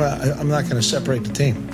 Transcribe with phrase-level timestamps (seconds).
[0.00, 1.68] Well, I, I'm not going to separate the team.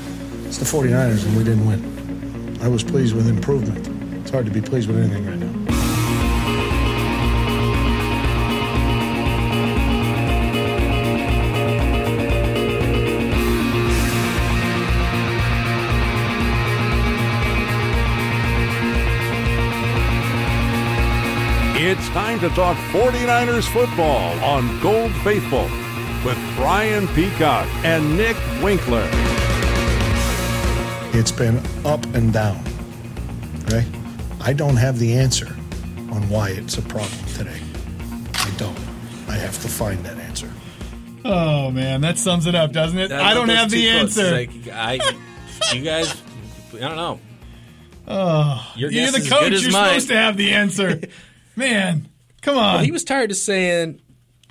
[0.47, 2.59] It's the 49ers, and we didn't win.
[2.61, 3.87] I was pleased with improvement.
[4.21, 5.47] It's hard to be pleased with anything right now.
[21.79, 25.69] It's time to talk 49ers football on Gold Faithful
[26.27, 29.09] with Brian Peacock and Nick Winkler.
[31.13, 32.61] It's been up and down.
[33.63, 33.87] Okay?
[34.41, 35.47] I don't have the answer
[36.11, 37.61] on why it's a problem today.
[38.35, 38.77] I don't.
[39.29, 40.51] I have to find that answer.
[41.25, 43.13] Oh man, that sums it up, doesn't it?
[43.13, 44.19] I don't have the close.
[44.19, 44.31] answer.
[44.33, 44.95] Like, I,
[45.73, 46.13] you guys,
[46.75, 47.21] I don't know.
[48.09, 49.63] oh, Your you're the coach.
[49.63, 49.91] You're mine.
[49.91, 51.03] supposed to have the answer.
[51.57, 52.09] man,
[52.43, 52.75] come on.
[52.75, 54.01] Well, he was tired of saying,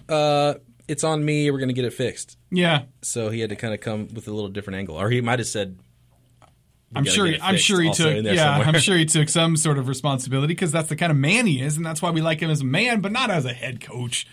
[0.08, 0.54] uh,
[0.88, 1.50] "It's on me.
[1.52, 4.28] We're going to get it fixed." yeah, So he had to kind of come with
[4.28, 5.78] a little different angle, or he might have said,
[6.96, 7.30] I'm sure.
[7.30, 8.24] get I'm sure he took.
[8.24, 8.58] Yeah.
[8.58, 11.62] I'm sure he took some sort of responsibility because that's the kind of man he
[11.62, 13.82] is, and that's why we like him as a man, but not as a head
[13.82, 14.26] coach.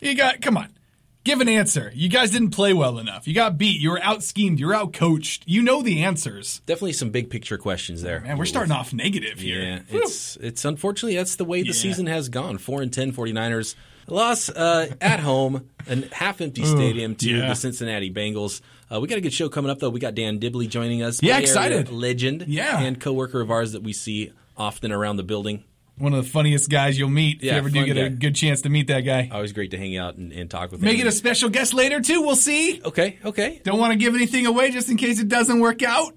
[0.00, 0.74] You got come on,
[1.22, 1.92] give an answer.
[1.94, 3.28] You guys didn't play well enough.
[3.28, 3.80] You got beat.
[3.80, 4.58] You were out schemed.
[4.58, 5.44] You were out coached.
[5.46, 6.60] You know the answers.
[6.66, 8.20] Definitely some big picture questions there.
[8.20, 9.60] Man, we're starting off negative here.
[9.62, 10.02] Yeah, Whew.
[10.02, 11.72] it's it's unfortunately that's the way the Yeah.
[11.74, 12.58] season has gone.
[12.58, 13.76] Four and 10 49ers
[14.08, 17.48] loss uh, at home, a half empty stadium to yeah.
[17.48, 18.60] the Cincinnati Bengals.
[18.90, 19.90] Uh, we got a good show coming up though.
[19.90, 21.22] We got Dan Dibley joining us.
[21.22, 21.90] Yeah, excited.
[21.90, 22.44] legend.
[22.48, 22.80] Yeah.
[22.80, 25.64] and coworker of ours that we see often around the building.
[25.98, 28.34] one of the funniest guys you'll meet if Yeah, you ever do get a good
[28.34, 29.28] chance to meet that guy.
[29.32, 31.06] Always great to hang out and, and talk with Make him.
[31.06, 32.22] it a special guest later too.
[32.22, 32.80] We'll see.
[32.84, 33.60] okay, okay.
[33.64, 36.14] Don't want to give anything away just in case it doesn't work out.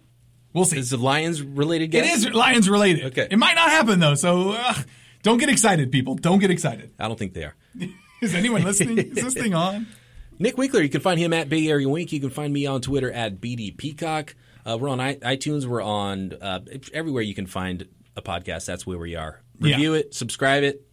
[0.53, 0.78] We'll see.
[0.80, 1.86] Is the Lions related?
[1.95, 2.26] It Guest?
[2.28, 3.05] is Lions related.
[3.05, 3.28] Okay.
[3.31, 4.73] It might not happen though, so uh,
[5.23, 6.16] don't get excited, people.
[6.16, 6.94] Don't get excited.
[7.00, 7.55] I don't think they are.
[8.22, 9.00] Is anyone listening?
[9.00, 9.88] is this thing on?
[10.38, 12.11] Nick Winkler, you can find him at Bay Area Wink.
[12.11, 14.36] You can find me on Twitter at BD Peacock.
[14.64, 15.66] Uh, we're on I- iTunes.
[15.66, 16.59] We're on uh,
[16.94, 18.66] everywhere you can find a podcast.
[18.66, 19.42] That's where we are.
[19.59, 19.75] Yeah.
[19.75, 20.87] Review it, subscribe it,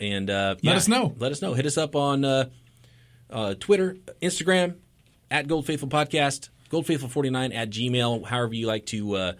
[0.00, 1.14] and uh, Let yeah, us know.
[1.18, 1.54] Let us know.
[1.54, 2.50] Hit us up on uh,
[3.30, 4.76] uh, Twitter, Instagram,
[5.30, 9.32] at Gold Faithful Podcast, Gold Faithful 49 at Gmail, however you like to uh,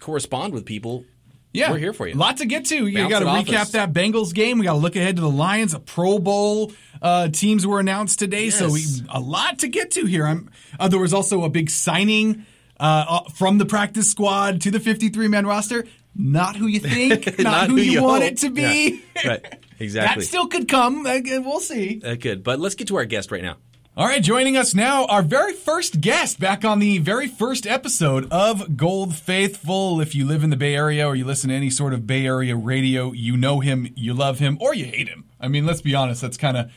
[0.00, 1.04] correspond with people.
[1.52, 2.14] Yeah, We're here for you.
[2.14, 2.86] Lot to get to.
[2.86, 3.70] You got to recap us.
[3.72, 4.58] that Bengals game.
[4.58, 5.74] We got to look ahead to the Lions.
[5.74, 6.72] A Pro Bowl
[7.02, 10.26] uh, teams were announced today, so we a lot to get to here.
[10.26, 12.46] I'm, uh, there was also a big signing
[12.78, 15.84] uh, uh, from the practice squad to the 53 man roster.
[16.14, 18.32] Not who you think, not, who, you, want hope.
[18.32, 19.02] it to be.
[19.16, 19.28] Yeah.
[19.28, 19.54] Right.
[19.80, 20.20] Exactly.
[20.20, 21.06] that still could come.
[21.06, 22.00] Uh, We'll see.
[22.00, 22.44] That could.
[22.44, 23.56] But let's get to our guest right now.
[23.96, 28.28] All right, joining us now, our very first guest back on the very first episode
[28.30, 30.00] of Gold Faithful.
[30.00, 32.24] If you live in the Bay Area or you listen to any sort of Bay
[32.24, 35.24] Area radio, you know him, you love him, or you hate him.
[35.40, 36.70] I mean, let's be honest, that's kind of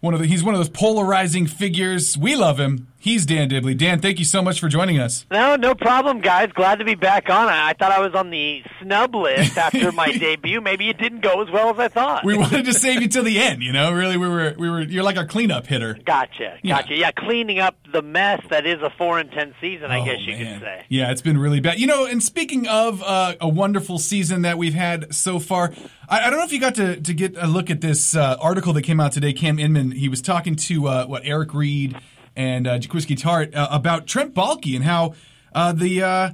[0.00, 2.18] one of the, he's one of those polarizing figures.
[2.18, 2.88] We love him.
[3.06, 3.74] He's Dan Dibley.
[3.74, 5.26] Dan, thank you so much for joining us.
[5.30, 6.50] No, no problem, guys.
[6.52, 7.46] Glad to be back on.
[7.48, 10.60] I I thought I was on the snub list after my debut.
[10.60, 12.24] Maybe it didn't go as well as I thought.
[12.24, 13.92] We wanted to save you till the end, you know?
[13.92, 15.96] Really, we were, we were, you're like our cleanup hitter.
[16.04, 16.80] Gotcha, Yeah.
[16.82, 16.96] gotcha.
[16.96, 17.12] Yeah.
[17.12, 19.92] cleaning up the mess that is a four and ten season.
[19.92, 20.58] I Oh, guess you man.
[20.58, 20.84] could say.
[20.88, 21.78] Yeah, it's been really bad.
[21.78, 25.72] You know, and speaking of uh, a wonderful season that we've had so far,
[26.08, 28.36] I, I don't know if you got to, to get a look at this uh,
[28.40, 29.32] article that came out today.
[29.32, 31.96] Cam Inman, he was talking to uh, what Eric Reid
[32.36, 35.14] and uh, Jaquiski Tartt uh, about Trent Baalke and how
[35.52, 36.30] uh, the uh,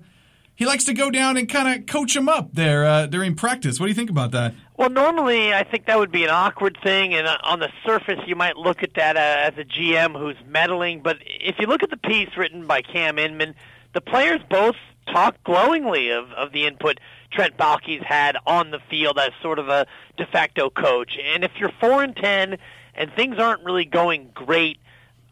[0.55, 3.81] he likes to go down and kind of coach him up there uh, during practice.
[3.81, 4.55] What do you think about that?
[4.77, 8.21] Well, normally I think that would be an awkward thing, and uh, on the surface
[8.27, 11.01] you might look at that as a GM who's meddling.
[11.01, 13.55] But if you look at the piece written by Cam Inman,
[13.95, 14.77] the players both
[15.07, 16.99] talk glowingly of, of the input
[17.33, 19.87] Trent Baalke's had on the field as sort of a
[20.17, 21.19] de facto coach.
[21.23, 22.59] And if you're four and ten
[22.95, 24.79] and things aren't really going great,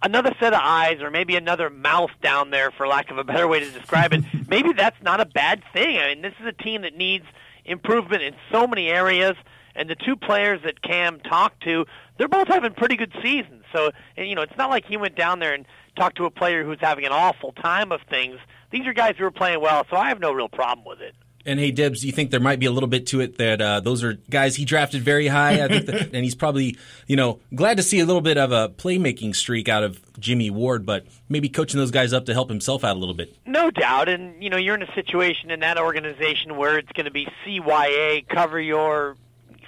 [0.03, 3.47] another set of eyes or maybe another mouth down there, for lack of a better
[3.47, 5.99] way to describe it, maybe that's not a bad thing.
[5.99, 7.25] I mean, this is a team that needs
[7.65, 9.37] improvement in so many areas.
[9.75, 11.87] And the two players that Cam talked to,
[12.19, 13.65] they're both having pretty good seasons.
[13.72, 15.65] So, and, you know, it's not like he went down there and
[15.97, 18.38] talked to a player who's having an awful time of things.
[18.70, 21.14] These are guys who are playing well, so I have no real problem with it.
[21.46, 23.81] And hey, Debs, you think there might be a little bit to it that uh,
[23.81, 25.64] those are guys he drafted very high?
[25.64, 26.76] I think, that, and he's probably,
[27.06, 30.50] you know, glad to see a little bit of a playmaking streak out of Jimmy
[30.50, 33.34] Ward, but maybe coaching those guys up to help himself out a little bit.
[33.46, 37.06] No doubt, and you know you're in a situation in that organization where it's going
[37.06, 39.16] to be CYA cover your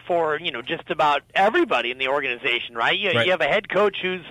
[0.06, 2.98] for you know just about everybody in the organization, right?
[2.98, 3.24] You, Right.
[3.24, 4.24] you have a head coach who's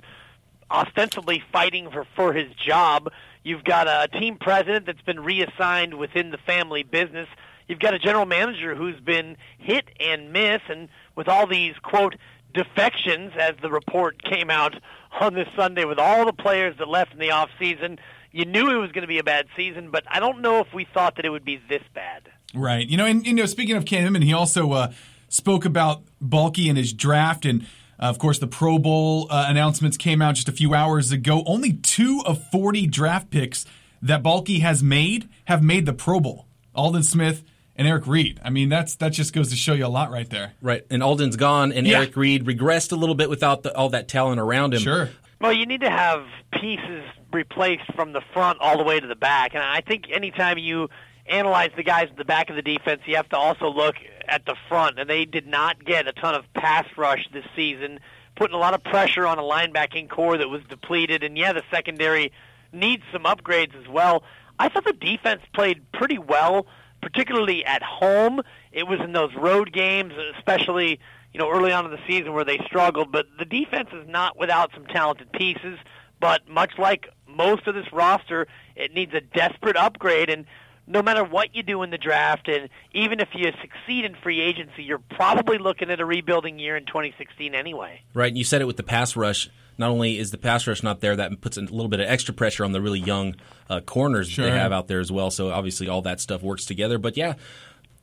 [0.69, 3.11] ostensibly fighting for for his job.
[3.43, 7.27] You've got a team president that's been reassigned within the family business.
[7.67, 12.15] You've got a general manager who's been hit and miss, and with all these quote
[12.53, 14.75] defections, as the report came out
[15.19, 17.97] on this Sunday, with all the players that left in the off season,
[18.31, 20.73] you knew it was going to be a bad season, but I don't know if
[20.73, 22.29] we thought that it would be this bad.
[22.53, 22.87] Right.
[22.87, 24.91] You know, and you know, speaking of Cam and he also uh,
[25.29, 27.65] spoke about Baalke and his draft, and
[28.01, 31.44] uh, of course, the Pro Bowl uh, announcements came out just a few hours ago.
[31.45, 33.65] Only two of forty draft picks
[34.01, 36.48] that Baalke has made have made the Pro Bowl.
[36.74, 37.44] Aldon Smith
[37.75, 38.39] and Eric Reid.
[38.44, 40.53] I mean, that's that just goes to show you a lot right there.
[40.62, 40.86] Right.
[40.89, 41.98] And Aldon's gone, and Yeah.
[41.98, 44.81] Eric Reid regressed a little bit without the, all that talent around him.
[44.81, 45.09] Sure.
[45.39, 49.15] Well, you need to have pieces replaced from the front all the way to the
[49.15, 49.54] back.
[49.56, 50.89] And I think anytime you
[51.25, 53.95] analyze the guys at the back of the defense, you have to also look
[54.31, 54.98] at the front.
[54.98, 58.00] And they did not get a ton of pass rush this season,
[58.36, 61.24] putting a lot of pressure on a linebacking core that was depleted.
[61.24, 62.31] And yeah, the secondary
[62.72, 64.24] needs some upgrades as well.
[64.57, 66.66] I thought the defense played pretty well,
[67.01, 68.42] particularly at home.
[68.72, 71.00] It was in those road games, especially
[71.33, 73.12] you know early on in the season where they struggled.
[73.12, 75.78] But the defense is not without some talented pieces.
[76.19, 80.30] But much like most of this roster, it needs a desperate upgrade.
[80.30, 80.45] And
[80.91, 84.41] no matter what you do in the draft, and even if you succeed in free
[84.41, 88.01] agency, you're probably looking at a rebuilding year in 2016 anyway.
[88.13, 88.27] Right.
[88.27, 89.49] And you said it with the pass rush.
[89.77, 92.33] Not only is the pass rush not there, that puts a little bit of extra
[92.33, 93.35] pressure on the really young
[93.69, 94.45] uh, corners Sure.
[94.45, 95.31] they have out there as well.
[95.31, 96.97] So obviously all that stuff works together.
[96.99, 97.33] But yeah,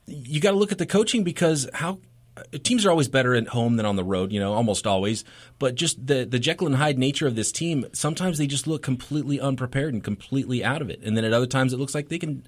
[0.07, 1.99] you got to look at the coaching because how
[2.35, 5.23] uh, teams are always better at home than on the road, you know, almost always.
[5.59, 8.81] But just the the Jekyll and Hyde nature of this team, sometimes they just look
[8.81, 11.01] completely unprepared and completely out of it.
[11.03, 12.45] And then at other times it looks like they can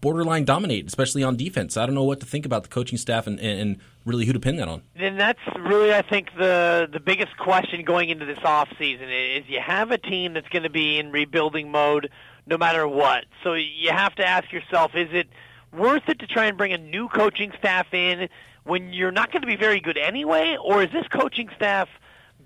[0.00, 1.76] borderline dominate, especially on defense.
[1.76, 4.40] I don't know what to think about the coaching staff and, and, really who to
[4.40, 4.82] pin that on.
[4.96, 9.44] And that's really, I think, the the biggest question going into this off season is
[9.48, 12.08] you have a team that's going to be in rebuilding mode
[12.46, 13.26] no matter what.
[13.44, 15.28] So you have to ask yourself, is it
[15.72, 18.28] worth it to try and bring a new coaching staff in
[18.64, 21.88] when you're not going to be very good anyway, or is this coaching staff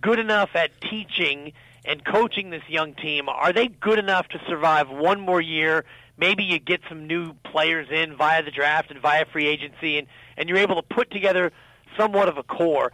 [0.00, 1.52] good enough at teaching
[1.84, 3.28] and coaching this young team?
[3.28, 5.84] Are they good enough to survive one more year?
[6.16, 10.06] Maybe you get some new players in via the draft and via free agency, and,
[10.36, 11.52] and you're able to put together
[11.96, 12.92] somewhat of a core.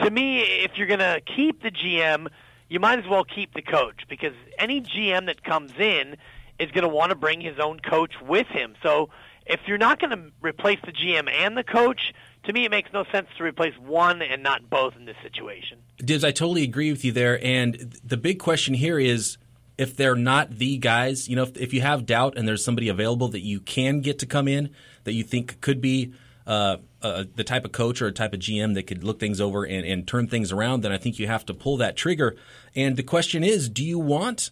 [0.00, 2.28] To me, if you're going to keep the GM,
[2.68, 6.16] you might as well keep the coach because any GM that comes in
[6.58, 8.74] is going to want to bring his own coach with him.
[8.82, 9.10] So
[9.46, 12.12] if you're not going to replace the GM and the coach,
[12.44, 15.78] to me it makes no sense to replace one and not both in this situation.
[15.98, 17.42] Dibs, I totally agree with you there.
[17.44, 19.38] And the big question here is
[19.78, 22.88] if they're not the guys, you know, if, if you have doubt and there's somebody
[22.88, 24.70] available that you can get to come in
[25.04, 26.12] that you think could be
[26.46, 29.40] uh, uh, the type of coach or a type of GM that could look things
[29.40, 32.36] over and, and turn things around, then I think you have to pull that trigger.
[32.74, 34.50] And the question is do you want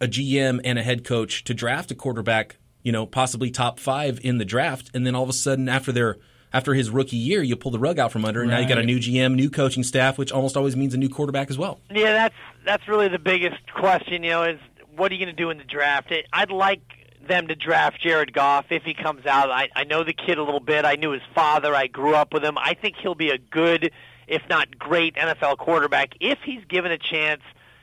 [0.00, 4.18] a GM and a head coach to draft a quarterback, you know, possibly top five
[4.22, 6.16] in the draft, and then all of a sudden after their
[6.52, 8.78] after his rookie year, you pull the rug out from under, and now you got
[8.78, 11.80] a new GM, new coaching staff, which almost always means a new quarterback as well.
[11.90, 12.34] Yeah, that's
[12.64, 14.22] that's really the biggest question.
[14.22, 14.60] You know, is
[14.96, 16.10] what are you going to do in the draft?
[16.10, 16.80] It, I'd like
[17.26, 19.50] them to draft Jared Goff if he comes out.
[19.50, 20.84] I, I know the kid a little bit.
[20.84, 21.74] I knew his father.
[21.74, 22.58] I grew up with him.
[22.58, 23.92] I think he'll be a good,
[24.26, 27.42] if not great, NFL quarterback if he's given a chance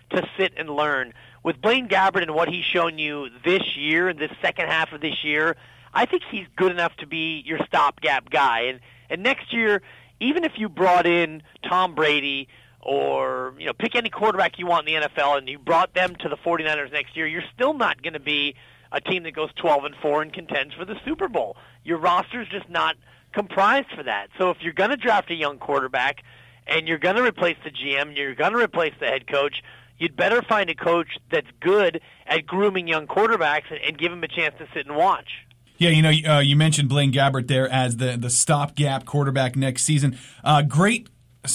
[0.09, 1.13] to sit and learn.
[1.43, 5.23] With Blaine Gabbert and what he's shown you this year, this second half of this
[5.23, 5.55] year,
[5.95, 8.63] I think he's good enough to be your stopgap guy.
[8.63, 9.81] And and next year,
[10.19, 12.49] even if you brought in Tom Brady
[12.81, 16.15] or you know pick any quarterback you want in the NFL and you brought them
[16.17, 18.55] to the 49ers next year, you're still not going to be
[18.91, 21.57] a team that goes 12 and 4 and contends for the Super Bowl.
[21.83, 22.95] Your roster's just not
[23.33, 24.29] comprised for that.
[24.37, 26.23] So if you're going to draft a young quarterback
[26.67, 29.61] and you're going to replace the GM, and you're going to replace the head coach,
[29.97, 34.23] you'd better find a coach that's good at grooming young quarterbacks and, and give him
[34.23, 35.44] a chance to sit and watch.
[35.77, 39.83] Yeah, you know, uh, you mentioned Blaine Gabbert there as the the stopgap quarterback next
[39.83, 40.17] season.
[40.43, 41.09] Uh, great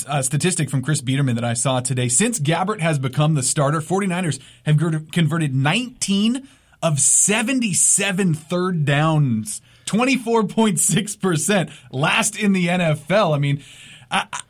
[0.07, 2.09] uh, statistic from Chris Biederman that I saw today.
[2.09, 4.77] Since Gabbert has become the starter, 49ers have
[5.11, 6.47] converted 19
[6.83, 13.35] of 77 third downs, 24.6%, last in the NFL.
[13.35, 13.63] I mean,
[14.11, 14.41] I, I-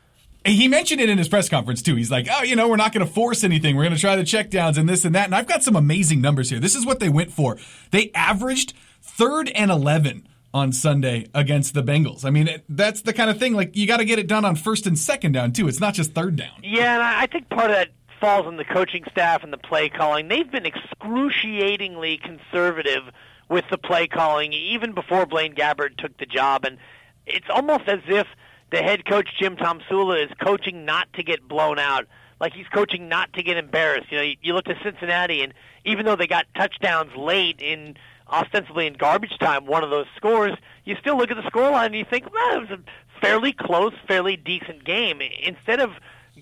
[0.43, 1.95] he mentioned it in his press conference too.
[1.95, 3.75] He's like, "Oh, you know, we're not going to force anything.
[3.75, 6.19] We're going to try the checkdowns and this and that." And I've got some amazing
[6.19, 6.59] numbers here.
[6.59, 7.57] This is what they went for.
[7.91, 12.25] They averaged third and eleven on Sunday against the Bengals.
[12.25, 13.53] I mean, it, that's the kind of thing.
[13.53, 15.67] Like you got to get it done on first and second down too.
[15.67, 16.59] It's not just third down.
[16.63, 17.89] Yeah, and I I think part of that
[18.19, 20.27] falls on the coaching staff and the play calling.
[20.27, 23.03] They've been excruciatingly conservative
[23.49, 26.77] with the play calling even before Blaine Gabbert took the job, and
[27.25, 28.27] it's almost as if
[28.71, 32.05] the head coach Jim Tomsula is coaching not to get blown out,
[32.39, 34.11] like he's coaching not to get embarrassed.
[34.11, 35.53] You know, you, you look to Cincinnati, and
[35.85, 37.95] even though they got touchdowns late in
[38.31, 40.53] ostensibly in garbage time, one of those scores,
[40.85, 43.93] you still look at the scoreline and you think, well, it was a fairly close,
[44.07, 45.21] fairly decent game.
[45.43, 45.91] Instead of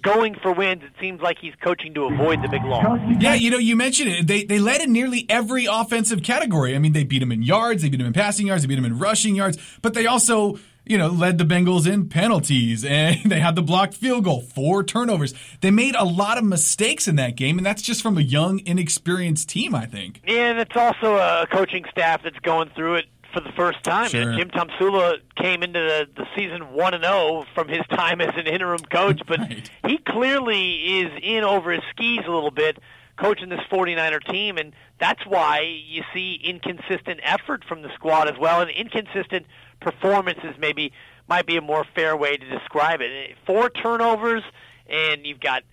[0.01, 0.84] going for wins.
[0.84, 3.00] It seems like he's coaching to avoid the big loss.
[3.19, 4.27] Yeah, you know, you mentioned it.
[4.27, 6.75] They they led in nearly every offensive category.
[6.75, 8.77] I mean, they beat him in yards, they beat him in passing yards, they beat
[8.77, 13.18] him in rushing yards, but they also you know, led the Bengals in penalties and
[13.32, 15.34] they had the blocked field goal, four turnovers.
[15.62, 18.60] They made a lot of mistakes in that game, and that's just from a young,
[18.66, 20.22] inexperienced team, I think.
[20.26, 24.10] Yeah, and it's also a coaching staff that's going through it for the first time.
[24.10, 24.36] Sure.
[24.36, 28.48] Jim Tomsula came into the, the season 1 and 0 from his time as an
[28.48, 29.70] interim coach, but Right.
[29.86, 32.80] he clearly is in over his skis a little bit
[33.18, 38.40] coaching this 49er team and that's why you see inconsistent effort from the squad as
[38.40, 39.46] well and inconsistent
[39.80, 40.92] performances maybe
[41.28, 43.36] might be a more fair way to describe it.
[43.46, 44.44] Four turnovers
[44.88, 45.64] and you've got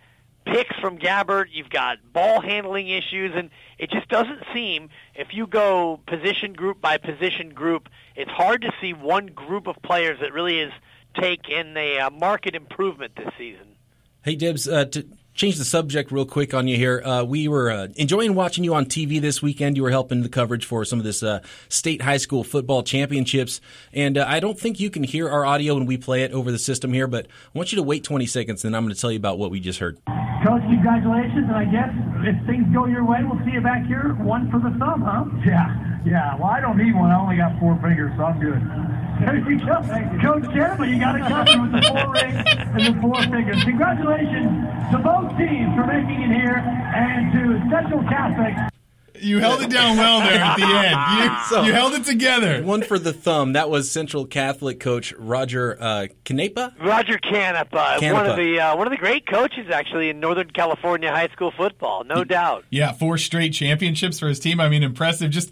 [0.44, 5.46] picks from Gabbert, you've got ball handling issues, and it just doesn't seem, if you
[5.46, 10.32] go position group by position group, it's hard to see one group of players that
[10.32, 10.72] really is
[11.18, 13.76] taking a uh, market improvement this season.
[14.22, 17.70] Hey, Dibs, uh, to change the subject real quick on you here, uh, we were
[17.70, 19.76] uh, enjoying watching you on TV this weekend.
[19.76, 23.60] You were helping the coverage for some of this uh, state high school football championships.
[23.92, 26.50] And uh, I don't think you can hear our audio when we play it over
[26.50, 29.00] the system here, but I want you to wait 20 seconds, and I'm going to
[29.00, 29.98] tell you about what we just heard.
[30.42, 31.90] Coach, congratulations, and I guess
[32.24, 34.14] if things go your way, we'll see you back here.
[34.20, 35.24] One for the thumb, huh?
[35.44, 36.34] Yeah, yeah.
[36.36, 37.10] Well, I don't need one.
[37.10, 38.62] I only got four fingers, so I'm good.
[39.16, 39.80] There you go.
[40.20, 42.44] Coach Campbell, you got it covered with the four rings
[42.84, 43.64] and the four fingers.
[43.64, 48.54] Congratulations to both teams for making it here, and to Central Catholic.
[49.18, 50.96] You held it down well there at the end.
[51.32, 52.62] You, So- you held it together.
[52.62, 53.54] One for the thumb.
[53.54, 56.74] That was Central Catholic coach Roger uh, Canepa.
[56.78, 61.10] Roger Canepa, one of the uh, one of the great coaches actually in Northern California
[61.10, 62.66] high school football, no doubt.
[62.68, 64.60] Yeah, four straight championships for his team.
[64.60, 65.30] I mean, impressive.
[65.30, 65.50] Just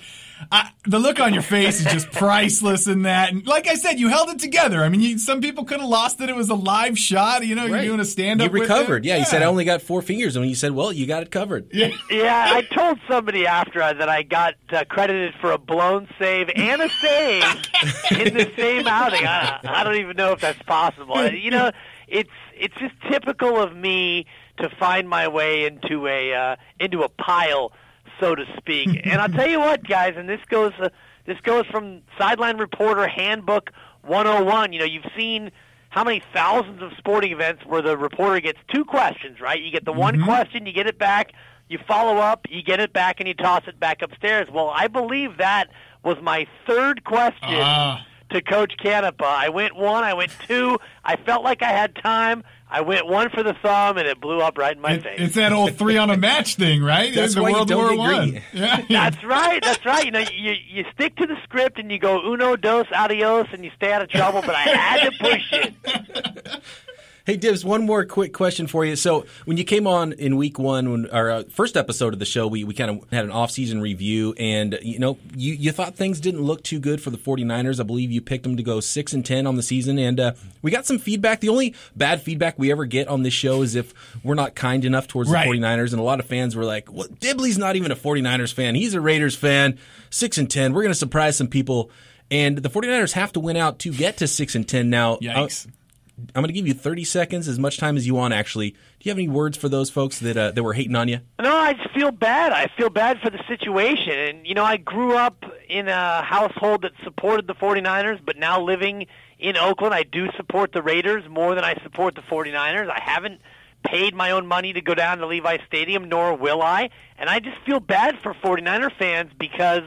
[0.50, 3.32] I, the look on your face is just priceless in that.
[3.32, 4.82] And like I said, you held it together.
[4.82, 6.28] I mean, you, some people could have lost it.
[6.28, 7.46] It was a live shot.
[7.46, 8.52] You know, you're doing a stand up.
[8.52, 8.68] You up.
[8.68, 9.04] recovered.
[9.04, 11.30] Yeah, you said I only got four fingers, and you said, well, you got it
[11.30, 11.68] covered.
[11.72, 11.90] Yeah.
[12.10, 16.80] Yeah, I told somebody after that I got uh, credited for a blown save and
[16.80, 17.42] a save
[18.12, 19.26] in the same outing.
[19.26, 21.28] I, I don't even know if that's possible.
[21.30, 21.72] You know,
[22.06, 24.26] it's it's just typical of me
[24.58, 27.72] to find my way into a uh, into a pile,
[28.20, 29.00] so to speak.
[29.04, 30.88] And I'll tell you what, guys, and this goes uh,
[31.26, 33.70] this goes from sideline reporter handbook
[34.02, 34.72] 101.
[34.72, 35.50] You know, you've seen
[35.90, 39.60] how many thousands of sporting events where the reporter gets two questions, right?
[39.60, 41.32] You get the one question, you get it back,
[41.68, 44.48] you follow up, you get it back, and you toss it back upstairs.
[44.52, 45.70] Well, I believe that
[46.02, 48.04] was my third question Ah.
[48.34, 49.22] To Coach Canepa.
[49.24, 50.78] I went one, I went two.
[51.04, 52.44] I felt like I had time.
[52.70, 55.14] I went one for the thumb, and it blew up right in my It- face.
[55.18, 57.14] it's that old three on a match thing, right?
[57.14, 58.42] That's the why you World don't War get One.
[58.52, 58.80] Yeah.
[59.10, 59.62] That's right.
[59.62, 60.04] That's right.
[60.04, 63.64] You know, you you stick to the script and you go uno dos adios and
[63.64, 64.40] you stay out of trouble.
[64.42, 66.62] But I had to push it.
[67.26, 68.96] Hey, Dibs, one more quick question for you.
[68.96, 72.26] So, when you came on in week one, when our uh, first episode of the
[72.26, 75.94] show, we, we kind of had an off-season review, and, you know, you, you thought
[75.94, 77.80] things didn't look too good for the 49ers.
[77.80, 80.32] I believe you picked them to go 6 and 10 on the season, and uh,
[80.60, 81.40] we got some feedback.
[81.40, 84.84] The only bad feedback we ever get on this show is if we're not kind
[84.84, 85.50] enough towards Right.
[85.50, 88.52] the 49ers, and a lot of fans were like, well, Dibley's not even a 49ers
[88.52, 88.74] fan.
[88.74, 89.78] He's a Raiders fan.
[90.10, 90.74] 6 and 10.
[90.74, 91.90] We're going to surprise some people.
[92.30, 95.16] And the 49ers have to win out to get to 6 and 10 now.
[95.22, 95.66] Yikes.
[95.66, 95.70] Uh,
[96.16, 98.34] I'm going to give you 30 seconds, as much time as you want.
[98.34, 101.08] Actually, do you have any words for those folks that uh, that were hating on
[101.08, 101.20] you?
[101.40, 102.52] No, I just feel bad.
[102.52, 104.12] I feel bad for the situation.
[104.12, 108.60] And, you know, I grew up in a household that supported the 49ers, but now
[108.60, 109.06] living
[109.38, 112.88] in Oakland, I do support the Raiders more than I support the 49ers.
[112.88, 113.40] I haven't
[113.84, 116.90] paid my own money to go down to Levi Stadium, nor will I.
[117.18, 119.82] And I just feel bad for 49er fans because,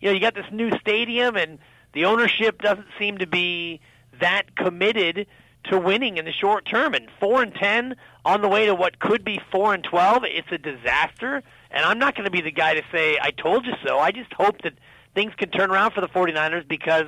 [0.00, 1.58] you know, you got this new stadium and
[1.92, 3.80] the ownership doesn't seem to be
[4.20, 5.26] that committed
[5.70, 6.94] to winning in the short term.
[6.94, 10.50] And four and ten on the way to what could be four and twelve, it's
[10.50, 11.42] a disaster.
[11.70, 13.98] And I'm not going to be the guy to say I told you so.
[13.98, 14.74] I just hope that
[15.14, 17.06] things can turn around for the 49ers because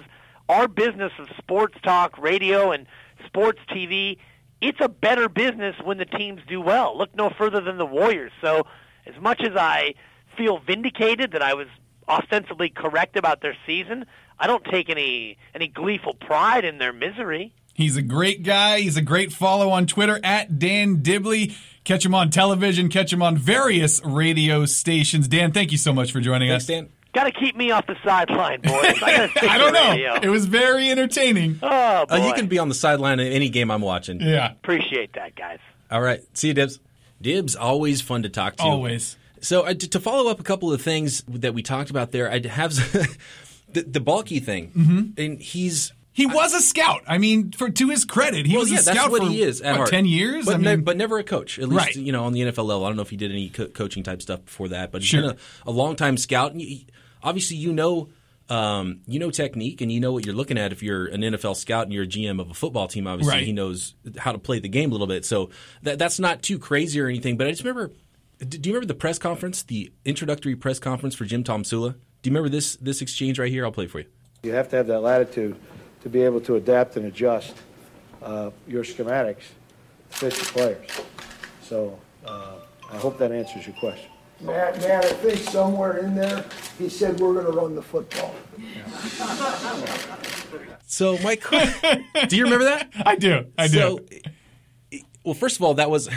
[0.49, 2.87] our business of sports talk, radio, and
[3.27, 4.19] sports TV,
[4.61, 6.97] it's a better business when the teams do well.
[6.97, 8.33] Look no further than the Warriors.
[8.41, 8.67] So
[9.07, 9.95] as much as I
[10.37, 11.67] feel vindicated that I was
[12.09, 14.07] ostensibly correct about their season,
[14.39, 17.53] I don't take any any gleeful pride in their misery.
[17.79, 18.81] He's a great guy.
[18.81, 21.55] He's a great follow on Twitter at Dan Dibley.
[21.85, 25.29] Catch him on television, catch him on various radio stations.
[25.29, 26.67] Dan, thank you so much for joining Thanks, us.
[26.67, 26.89] Dan.
[27.15, 28.75] Got to keep me off the sideline, boys.
[29.03, 29.91] I, gotta stick I to don't know.
[29.93, 30.15] radio.
[30.21, 31.61] It was very entertaining.
[31.63, 32.15] Oh, boy.
[32.17, 34.21] Uh, you can be on the sideline in any game I'm watching.
[34.21, 35.61] Yeah, Appreciate that, guys.
[35.89, 36.21] All right.
[36.37, 36.81] See you, Dibs.
[37.23, 38.65] Dibs, always fun to talk to.
[38.65, 39.17] always.
[39.41, 42.29] So uh, to to follow up a couple of things that we talked about there,
[42.29, 42.75] I have
[43.73, 45.21] the, the Baalke thing, Mm-hmm.
[45.21, 47.03] and he's He was a scout.
[47.07, 49.29] I mean, for to his credit, he Well, was yeah, a scout that's what for
[49.29, 50.47] he is at what, ten years.
[50.47, 51.59] but, I ne- but never a coach.
[51.59, 51.97] At least Right.
[51.97, 52.85] you know on the NFL level.
[52.85, 55.09] I don't know if he did any co- coaching type stuff before that, but he's
[55.09, 55.23] Sure.
[55.23, 55.31] been
[55.67, 56.53] a, a long time scout.
[56.53, 56.81] And you,
[57.23, 58.09] obviously, you know.
[58.51, 61.55] Um, you know technique and you know what you're looking at if you're an NFL
[61.55, 63.07] scout and you're a GM of a football team.
[63.07, 63.45] Obviously, Right.
[63.45, 65.27] he knows how to play the game a little bit.
[65.27, 65.51] So
[65.83, 67.37] that, that's not too crazy or anything.
[67.37, 67.93] But I just remember,
[68.39, 71.93] do do you remember the press conference, the introductory press conference for Jim Tomsula?
[72.23, 73.67] Do you remember this this exchange right here?
[73.67, 74.07] I'll play it for you.
[74.43, 75.55] You have to have that latitude
[76.03, 77.55] to be able to adapt and adjust
[78.23, 79.43] uh, your schematics
[80.11, 80.89] to fit the players.
[81.63, 82.57] So uh,
[82.91, 84.11] I hope that answers your question.
[84.41, 86.45] Matt, Matt, I think somewhere in there,
[86.79, 88.35] he said we're gonna run the football.
[90.91, 91.45] So, Mike,
[92.29, 92.89] do you remember that?
[93.05, 93.45] I do.
[93.59, 93.79] I do.
[93.79, 93.99] So,
[95.23, 96.09] well, first of all, that was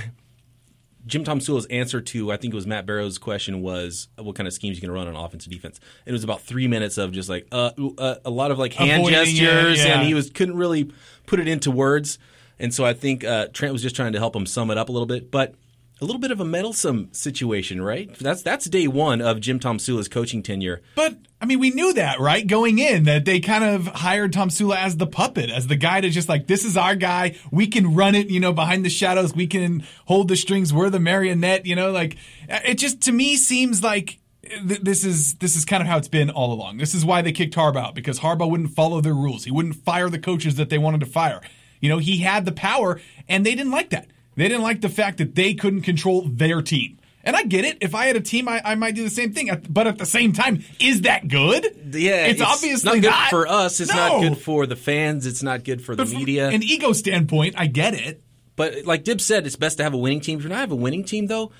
[1.05, 4.53] Jim Tomsula's answer to I think it was Matt Barrows' question was what kind of
[4.53, 5.79] schemes you can run on offense and defense.
[6.05, 9.01] It was about three minutes of just like uh, uh, a lot of like hand
[9.01, 9.99] Avoiding it, gestures, yeah.
[9.99, 10.91] and he was couldn't really
[11.25, 12.19] put it into words.
[12.59, 14.89] And so I think uh, Trent was just trying to help him sum it up
[14.89, 15.55] a little bit, but.
[16.01, 18.11] A little bit of a meddlesome situation, right?
[18.17, 20.81] That's that's day one of Jim Tomsula's coaching tenure.
[20.95, 22.45] But I mean, we knew that, right?
[22.45, 26.09] Going in, that they kind of hired Tomsula as the puppet, as the guy to
[26.09, 27.37] just like, this is our guy.
[27.51, 29.35] We can run it, you know, behind the shadows.
[29.35, 30.73] We can hold the strings.
[30.73, 31.91] We're the marionette, you know.
[31.91, 32.17] Like
[32.49, 34.17] uh, it just to me seems like
[34.63, 36.77] this is this is kind of how it's been all along.
[36.77, 39.45] This is why they kicked Harbaugh out because Harbaugh wouldn't follow their rules.
[39.45, 41.41] He wouldn't fire the coaches that they wanted to fire.
[41.79, 44.07] You know, he had the power, and they didn't like that.
[44.35, 46.97] They didn't like the fact that they couldn't control their team.
[47.23, 47.77] And I get it.
[47.81, 49.49] If I had a team, I, I might do the same thing.
[49.69, 51.63] But at the same time, is that good?
[51.93, 53.79] Yeah, it's, obviously not good for us.
[53.79, 55.27] It's not good for the fans.
[55.27, 56.49] It's not good for the But from media.
[56.49, 58.23] an ego standpoint, I get it.
[58.55, 60.37] But like Dib said, it's best to have a winning team.
[60.39, 61.51] If you're not have a winning team, though,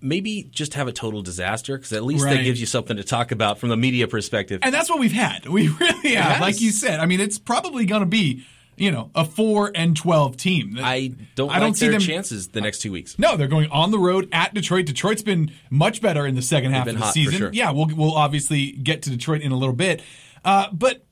[0.00, 2.36] maybe just have a total disaster because at least Right.
[2.38, 4.60] that gives you something to talk about from the media perspective.
[4.62, 5.46] And that's what we've had.
[5.46, 6.32] We really have.
[6.32, 6.40] has.
[6.40, 8.44] Like you said, I mean, it's probably going to be,
[8.76, 10.78] you know, a 4 and 12 team.
[10.80, 11.50] I don't.
[11.50, 13.18] I don't like see their them chances the next two weeks.
[13.18, 14.86] No, they're going on the road at Detroit.
[14.86, 17.38] Detroit's been much better in the second half of the season.
[17.38, 17.50] sure.
[17.52, 20.02] Yeah, we'll we'll obviously get to Detroit in a little bit.
[20.44, 21.04] Uh, but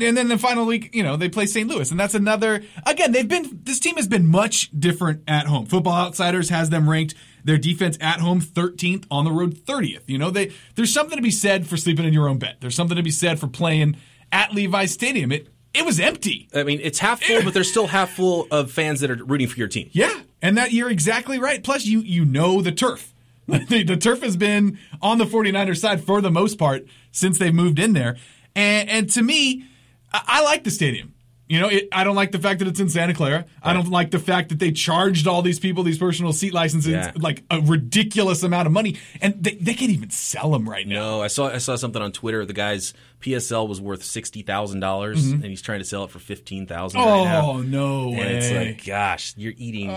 [0.00, 1.68] and then the final week, you know, they play St.
[1.68, 2.62] Louis, and that's another.
[2.86, 5.66] Again, they've been this team has been much different at home.
[5.66, 7.14] Football Outsiders has them ranked
[7.44, 10.02] their defense at home 13th, on the road 30th.
[10.06, 12.56] You know, they there's something to be said for sleeping in your own bed.
[12.60, 13.96] There's something to be said for playing
[14.32, 15.32] at Levi's Stadium.
[15.32, 16.48] It it was empty.
[16.54, 19.48] I mean, it's half full, but there's still half full of fans that are rooting
[19.48, 19.90] for your team.
[19.92, 21.62] Yeah, and that you're exactly right.
[21.62, 23.12] Plus, you you know the turf.
[23.46, 27.54] the, the turf has been on the 49ers side for the most part since they've
[27.54, 28.16] moved in there.
[28.56, 29.66] And, and to me,
[30.12, 31.14] I, I like the stadium.
[31.48, 33.44] You know, it, I don't like the fact that it's in Santa Clara.
[33.62, 36.92] I don't like the fact that they charged all these people these personal seat licenses
[36.92, 37.12] Yeah.
[37.16, 40.94] like a ridiculous amount of money, and they, they can't even sell them right now.
[41.18, 42.44] No, I saw I saw something on Twitter.
[42.44, 46.66] The guy's PSL was worth sixty dollars, and he's trying to sell it for fifteen
[46.66, 47.42] thousand right now.
[47.52, 47.58] Mm-hmm.
[47.58, 48.36] Oh no And way!
[48.38, 49.90] it's like, gosh, you're eating.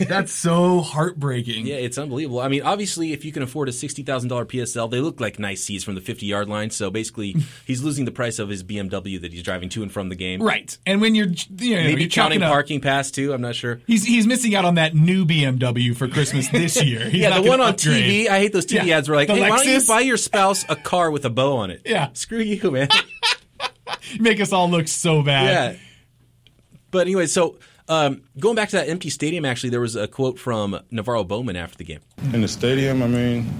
[0.00, 1.66] That's so heartbreaking.
[1.66, 2.40] Yeah, it's unbelievable.
[2.40, 5.38] I mean, obviously, if you can afford a sixty thousand dollar PSL, they look like
[5.38, 6.70] nice seats from the fifty yard line.
[6.70, 10.08] So basically, he's losing the price of his BMW that he's driving to and from
[10.08, 10.42] the game.
[10.42, 13.32] Right, and when you're you know, Maybe you're counting chalking up- parking pass too.
[13.32, 13.80] I'm not sure.
[13.86, 17.08] He's he's missing out on that new BMW for Christmas this year.
[17.08, 18.26] He's yeah, the one on upgrade.
[18.26, 18.28] TV.
[18.28, 19.08] I hate those TV Yeah, ads.
[19.08, 21.70] Where like, hey, why don't you buy your spouse a car with a bow on
[21.70, 21.82] it?
[21.84, 22.08] Yeah.
[22.14, 22.88] screw you, man.
[24.20, 25.74] Make us all look so bad.
[25.74, 25.80] yeah.
[26.90, 27.56] But anyway, so
[27.90, 31.56] um, going back to that empty stadium, actually, there was a quote from Navorro Bowman
[31.56, 32.00] after the game.
[32.32, 33.52] in the stadium, I mean,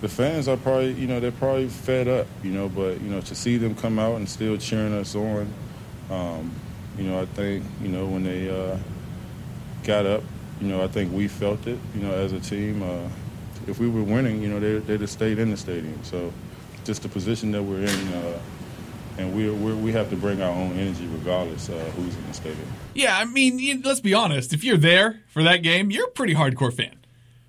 [0.00, 3.20] the fans are probably, you know, they're probably fed up, you know, but, you know,
[3.20, 5.52] to see them come out and still cheering us on,
[6.08, 6.54] um,
[6.96, 8.78] you know, I think, you know, when they uh,
[9.82, 10.22] got up,
[10.60, 12.82] you know, I think we felt it, you know, as a team.
[12.82, 13.08] Uh,
[13.66, 15.98] if we were winning, you know, they, they'd have stayed in the stadium.
[16.04, 16.32] So
[16.84, 18.38] just the position that we're in, uh,
[19.18, 22.34] and we we we have to bring our own energy regardless uh, who's in the
[22.34, 22.66] stadium.
[22.94, 24.52] Yeah, I mean, let's be honest.
[24.52, 26.94] If you're there for that game, you're a pretty hardcore fan.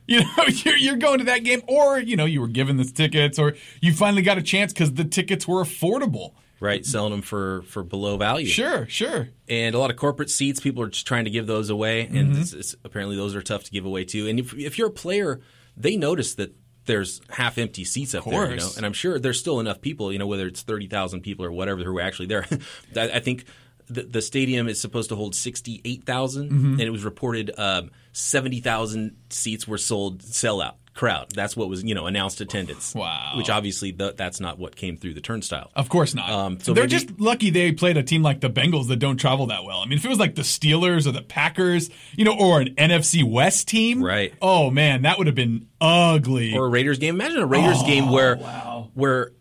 [0.10, 2.84] You know, you're, you're going to that game, or you know, you were given the
[2.84, 6.34] tickets, or you finally got a chance because the tickets were affordable.
[6.60, 8.48] Right, selling them for for below value.
[8.48, 9.30] Sure, sure.
[9.48, 10.60] and a lot of corporate seats.
[10.60, 12.18] People are just trying to give those away, Mm-hmm.
[12.18, 14.28] and it's, it's, apparently those are tough to give away too.
[14.28, 15.42] And if, if you're a player,
[15.78, 16.54] they notice that
[16.90, 18.70] there's half empty seats up there, you know.
[18.76, 21.52] And I'm sure there's still enough people, you know, whether it's thirty thousand people or
[21.52, 22.46] whatever who are actually there.
[22.96, 23.46] I, I think.
[23.92, 26.72] The, the stadium is supposed to hold 68,000, Mm-hmm.
[26.74, 31.32] and it was reported um, 70,000 seats were sold sellout crowd.
[31.34, 32.94] That's what was, you know, announced attendance.
[32.94, 33.34] Wow.
[33.38, 35.72] Which obviously th- that's not what came through the turnstile.
[35.76, 36.30] Of course not.
[36.30, 39.18] Um, so They're maybe- just lucky they played a team like the Bengals that don't
[39.18, 39.80] travel that well.
[39.80, 42.76] I mean, if it was like the Steelers or the Packers, you know, or an
[42.76, 44.34] NFC West team, Right.
[44.42, 46.54] Oh man, that would have been ugly.
[46.56, 47.16] or a Raiders game.
[47.16, 48.90] Imagine a Raiders game where wow.
[48.94, 49.32] where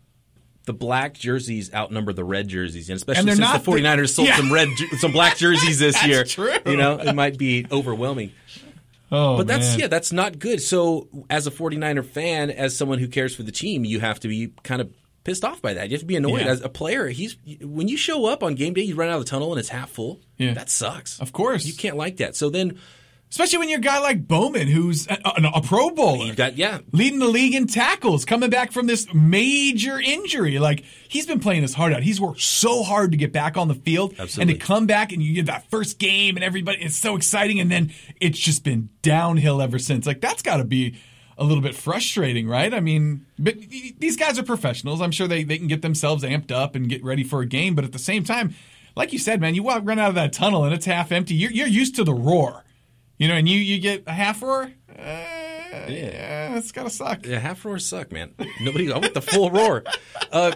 [0.65, 4.27] the black jerseys outnumber the red jerseys, and especially And since the the- 49ers sold
[4.27, 4.37] Yeah.
[4.37, 4.67] some red,
[4.99, 6.23] some black jerseys this That's year.
[6.23, 6.53] true.
[6.71, 8.31] You know, it might be overwhelming.
[9.11, 9.79] Oh, But that's man.
[9.79, 10.61] yeah, that's not good.
[10.61, 14.27] So as a 49er fan, as someone who cares for the team, you have to
[14.27, 14.91] be kind of
[15.23, 15.89] pissed off by that.
[15.89, 16.47] You have to be annoyed Yeah.
[16.47, 17.07] as a player.
[17.09, 19.59] He's when you show up on game day, you run out of the tunnel and
[19.59, 20.21] it's half full.
[20.37, 20.53] Yeah.
[20.53, 21.19] That sucks.
[21.19, 21.65] Of course.
[21.65, 22.35] You can't like that.
[22.35, 22.77] So then
[23.29, 26.33] Especially when you're a guy like Bowman, who's a, a, a Pro Bowler.
[26.33, 30.57] got yeah, leading the league in tackles, coming back from this major injury.
[30.57, 32.01] Like he's been playing his heart out.
[32.01, 34.53] He's worked so hard to get back on the field Absolutely.
[34.53, 37.59] and to come back and you get that first game and everybody it's so exciting
[37.59, 40.07] and then it's just been downhill ever since.
[40.07, 40.97] Like that's got to be
[41.37, 42.73] a little bit frustrating, right?
[42.73, 43.55] I mean, but
[43.99, 45.01] these guys are professionals.
[45.01, 47.75] I'm sure they they can get themselves amped up and get ready for a game,
[47.75, 48.55] but at the same time,
[48.95, 51.35] like you said, man, you walk run out of that tunnel and it's half empty.
[51.35, 52.65] You're you're used to the roar.
[53.19, 54.71] You know, and you you get a half roar.
[54.89, 57.25] Uh, yeah, it's gotta suck.
[57.25, 58.33] Yeah, half roars suck, man.
[58.61, 59.83] Nobody, I want the full roar.
[60.31, 60.53] Uh,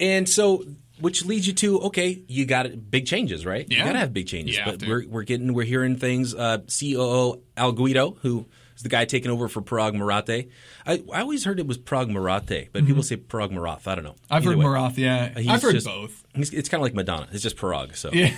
[0.00, 0.64] and so,
[1.00, 3.66] which leads you to okay, you got big changes, right?
[3.70, 3.84] You Yeah.
[3.86, 4.56] got to have big changes.
[4.56, 4.88] You have but to.
[4.88, 6.34] we're we're getting we're hearing things.
[6.34, 10.48] Uh, COO Al Guido, who is the guy taking over for Parag Marate.
[10.86, 13.86] I, I always heard it was Parag Marate, but people say Parag Marath.
[13.86, 14.10] I don't know.
[14.12, 14.34] Mm-hmm.
[14.34, 14.64] I've Either heard way.
[14.64, 15.32] Marath, yeah.
[15.52, 16.24] I've heard just- both.
[16.34, 17.28] It's kind of like Madonna.
[17.32, 17.96] It's just Parag.
[17.96, 18.34] So Yeah.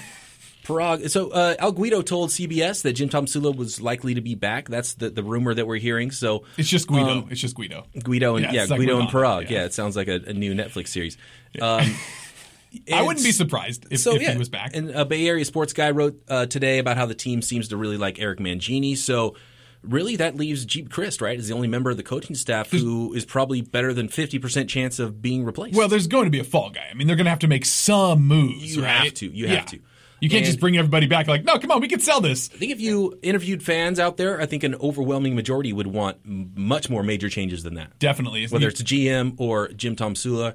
[0.69, 1.11] Parag.
[1.11, 4.69] So uh, Al Guido told CBS that Jim Tomsula was likely to be back.
[4.69, 6.11] That's the, the rumor that we're hearing.
[6.11, 7.09] So It's just Guido.
[7.09, 7.87] Um, it's just Guido.
[8.03, 9.45] Guido and Yeah, yeah, like Guido and Parag.
[9.51, 9.59] yeah.
[9.61, 9.65] Yeah.
[9.65, 11.17] it sounds like a, a new Netflix series.
[11.61, 11.95] Um,
[12.93, 14.77] I wouldn't be surprised if, so if yeah, he was back.
[14.77, 17.77] And a Bay Area sports guy wrote uh, today about how the team seems to
[17.79, 18.95] really like Eric Mangini.
[18.95, 19.37] So
[19.83, 23.15] really, that leaves Geep Chryst, right, is the only member of the coaching staff who
[23.15, 25.79] is probably better than fifty percent chance of being replaced.
[25.79, 26.89] well, there's going to be a fall guy.
[26.91, 28.77] I mean, they're going to have to make some moves.
[28.77, 29.27] You have to.
[29.29, 29.65] You have Yeah.
[29.65, 29.79] to.
[30.21, 32.51] You can't And- just bring everybody back like, no, come on, we can sell this.
[32.53, 36.19] I think if you interviewed fans out there, I think an overwhelming majority would want
[36.25, 37.99] much more major changes than that.
[37.99, 38.47] Definitely.
[38.47, 40.55] Whether it's GM or Jim Tom Sula,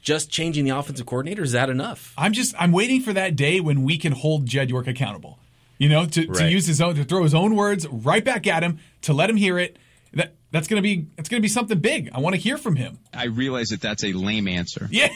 [0.00, 2.14] just changing the offensive coordinator is that enough?
[2.16, 5.38] I'm just I'm waiting for that day when we can hold Jed York accountable.
[5.76, 8.62] You know, to, to use his own to throw his own words right back at
[8.62, 9.78] him, to let him hear it.
[10.12, 12.10] That that's gonna be it's gonna be something big.
[12.12, 12.98] I want to hear from him.
[13.14, 14.88] I realize that that's a lame answer.
[14.90, 15.08] Yeah.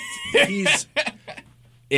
[0.46, 0.87] He's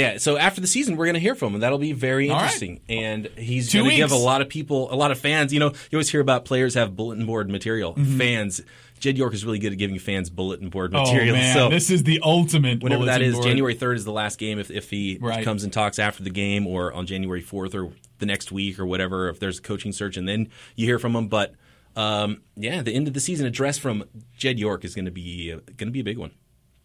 [0.01, 0.19] yeah.
[0.19, 1.61] So after the season, we're going to hear from him.
[1.61, 2.43] That'll be very All right.
[2.45, 5.53] interesting, and he's going to give a lot of people, a lot of fans.
[5.53, 7.95] You know, you always hear about players have bulletin board material.
[7.95, 8.19] Mm-hmm.
[8.19, 8.61] Fans,
[8.99, 11.35] Jed York is really good at giving fans bulletin board oh material.
[11.37, 12.83] man, so this is the ultimate.
[12.83, 13.47] Whatever that is, board.
[13.47, 14.59] January third is the last game.
[14.59, 15.45] If if he Right.
[15.45, 18.87] comes and talks after the game, or on January fourth, or the next week, or
[18.87, 21.29] whatever, if there's a coaching search, and then you hear from him.
[21.29, 21.55] But
[21.95, 24.05] um, yeah, the end of the season address from
[24.37, 26.33] Jed York is going to be uh, going to be a big one.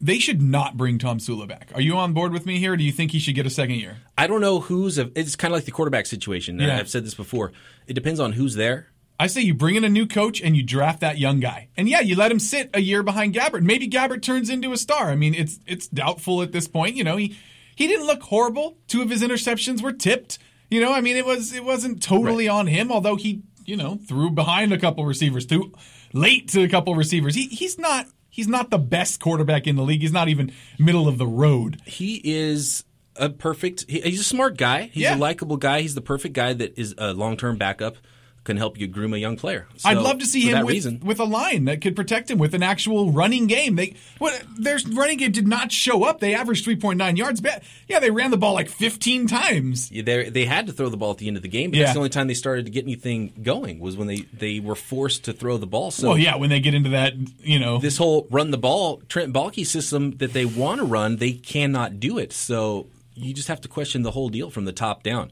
[0.02, 1.72] They should not bring Tomsula back.
[1.76, 2.74] Are you on board with me here?
[2.74, 3.98] Or do you think he should get a second year?
[4.18, 4.98] I don't know who's.
[4.98, 6.60] A, it's kind of like the quarterback situation.
[6.60, 6.78] Yeah.
[6.78, 7.52] I've said this before.
[7.86, 8.88] It depends on who's there.
[9.20, 11.70] I say you bring in a new coach and you draft that young guy.
[11.78, 13.62] And yeah, you let him sit a year behind Gabbert.
[13.62, 15.12] Maybe Gabbert turns into a star.
[15.12, 16.96] I mean, it's it's doubtful at this point.
[16.96, 17.38] You know, he
[17.76, 18.80] he didn't look horrible.
[18.88, 20.40] Two of his interceptions were tipped.
[20.72, 24.00] You know, I mean, it was it wasn't totally on him, although he, you know,
[24.08, 25.72] threw behind a couple receivers, threw
[26.14, 27.36] late to a couple receivers.
[27.36, 30.02] He he's not he's not the best quarterback in the league.
[30.02, 31.80] He's not even middle of the road.
[31.86, 32.84] He is
[33.16, 33.86] a perfect.
[33.88, 34.90] He, he's a smart guy.
[34.94, 35.16] He's Yeah.
[35.16, 35.82] a likable guy.
[35.82, 37.98] He's the perfect guy that is a long term backup.
[38.44, 39.68] Can help you groom a young player.
[39.78, 41.00] So, I'd love to see him with, reason.
[41.06, 43.76] with a line that could protect him with an actual running game.
[43.76, 46.20] They what their running game did not show up.
[46.20, 47.40] They averaged 3.9 yards.
[47.88, 49.90] Yeah, they ran the ball like 15 times.
[49.90, 51.70] They they had to throw the ball at the end of the game.
[51.70, 51.84] But Yeah.
[51.84, 54.74] that's the only time they started to get anything going was when they, they were
[54.76, 55.92] forced to throw the ball.
[55.92, 59.04] So well, yeah, when they get into that, you know, this whole run the ball
[59.08, 62.34] Trent Baalke system that they want to run, they cannot do it.
[62.34, 65.32] So you just have to question the whole deal from the top down,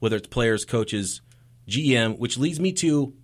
[0.00, 1.20] whether it's players, coaches,
[1.68, 3.14] GM, which leads me to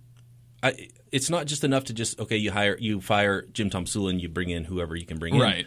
[0.63, 4.21] I, it's not just enough to just okay, you hire you fire Jim Tomsula and
[4.21, 5.41] you bring in whoever you can bring in.
[5.41, 5.65] right.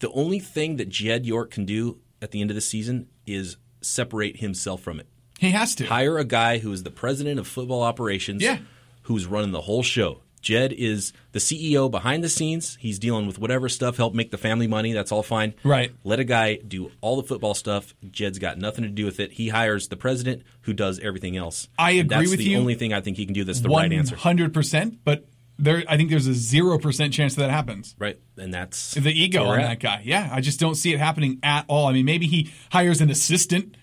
[0.00, 3.56] The only thing that Jed York can do at the end of the season is
[3.80, 5.08] separate himself from it.
[5.38, 5.86] He has to.
[5.86, 8.58] Hire a guy who is the president of football operations, Yeah.
[9.02, 10.22] who's running the whole show.
[10.38, 12.76] Jed is the CEO behind the scenes.
[12.80, 14.92] He's dealing with whatever stuff, help make the family money.
[14.92, 15.54] That's all fine.
[15.64, 15.92] Right.
[16.04, 17.94] Let a guy do all the football stuff.
[18.10, 19.32] Jed's got nothing to do with it.
[19.32, 21.68] He hires the president who does everything else.
[21.78, 22.58] I And agree that's with the you.
[22.58, 24.16] only thing I think he can do that's the right answer.
[24.16, 25.26] 100%, but
[25.58, 27.96] there I think there's a 0% chance that that happens.
[27.98, 28.18] Right.
[28.36, 30.02] And that's The ego on that guy.
[30.04, 31.86] Yeah, I just don't see it happening at all.
[31.86, 33.76] I mean, maybe he hires an assistant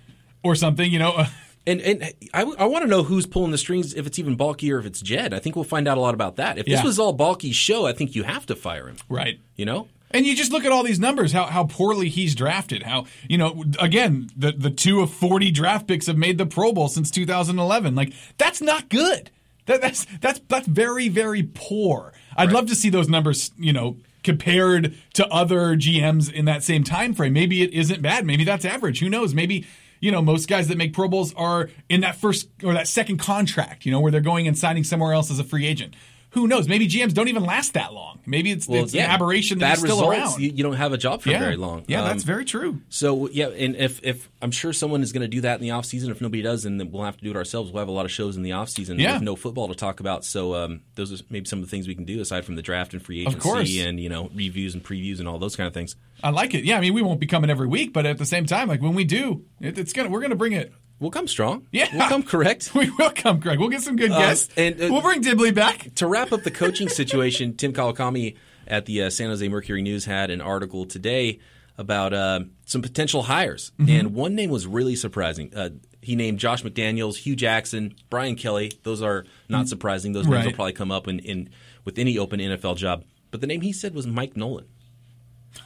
[0.44, 1.26] or something, you know.
[1.68, 4.72] And and I, I want to know who's pulling the strings, if it's even Baalke
[4.72, 5.34] or if it's Jed.
[5.34, 6.58] I think we'll find out a lot about that.
[6.58, 6.76] If Yeah.
[6.78, 8.98] this was all Baalke's show, I think you have to fire him.
[9.10, 9.40] right.
[9.56, 9.88] You know?
[10.12, 12.84] And you just look at all these numbers, how how poorly he's drafted.
[12.84, 16.72] How you know, again, the the two of forty draft picks have made the Pro
[16.72, 17.96] Bowl since 2011.
[17.96, 19.32] Like that's not good.
[19.66, 22.14] That, that's that's that's very very poor.
[22.38, 26.84] I'd love to see those numbers, you know, compared to other GMs in that same
[26.84, 27.34] time frame.
[27.34, 28.26] Maybe it isn't bad.
[28.26, 29.00] Maybe that's average.
[29.00, 29.34] Who knows?
[29.34, 29.66] Maybe
[30.00, 33.18] you know most guys that make Pro Bowls are in that first or that second
[33.18, 33.86] contract.
[33.86, 35.96] You know where they're going and signing somewhere else as a free agent.
[36.36, 36.68] Who knows?
[36.68, 38.20] Maybe GMs don't even last that long.
[38.26, 40.42] Maybe it's, it's an aberration that Bad still results, around.
[40.42, 41.40] You, you don't have a job for yeah.
[41.40, 41.86] very long.
[41.88, 42.82] Yeah, Um, that's very true.
[42.90, 45.72] So yeah, and if if I'm sure someone is going to do that in the
[45.72, 47.72] off season, if nobody does, then we'll have to do it ourselves.
[47.72, 49.14] We'll have a lot of shows in the off season Yeah.
[49.14, 50.26] with no football to talk about.
[50.26, 52.62] So um, those are maybe some of the things we can do aside from the
[52.62, 55.74] draft and free agency and you know reviews and previews and all those kind of
[55.74, 55.96] things.
[56.22, 56.66] I like it.
[56.66, 58.82] Yeah, I mean we won't be coming every week, but at the same time, like
[58.82, 60.74] when we do, it, it's gonna we're gonna bring it.
[61.06, 61.68] We'll come strong.
[61.72, 62.72] Yeah, we'll come correct.
[62.76, 63.60] we will come correct.
[63.60, 65.90] We'll get some good Um, guests, and, uh, we'll bring Dibley back.
[65.96, 70.06] to wrap up the coaching situation, Tim Kawakami at the uh, San Jose Mercury News
[70.06, 71.38] had an article today
[71.78, 73.92] about uh, some potential hires, Mm-hmm.
[73.92, 75.54] and one name was really surprising.
[75.56, 75.70] Uh,
[76.02, 78.72] he named Josh McDaniels, Hue Jackson, Brian Kelly.
[78.82, 80.14] Those are not surprising.
[80.14, 80.36] Those names.
[80.38, 80.46] Right.
[80.48, 81.50] will probably come up in, in
[81.84, 83.04] with any open NFL job.
[83.30, 84.66] But the name he said was Mike Nolan.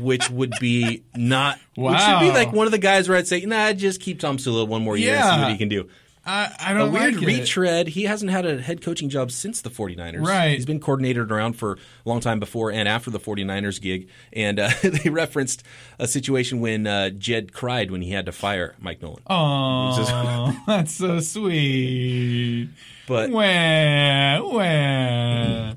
[0.00, 3.40] which would be not which should be like one of the guys where I'd say,
[3.44, 5.88] nah, just keep Tomsula one more year and see what he can do
[6.24, 7.88] I, I a don't weird like retread.
[7.88, 10.24] He hasn't had a head coaching job since the 49ers.
[10.24, 10.50] Right.
[10.50, 14.08] He's been coordinated around for a long time before and after the 49ers gig.
[14.32, 15.62] And uh, they referenced
[15.98, 19.22] a situation when uh, Jed cried when he had to fire Mike Nolan.
[19.28, 22.68] Oh, that's so sweet.
[23.08, 25.74] But Wah, wah.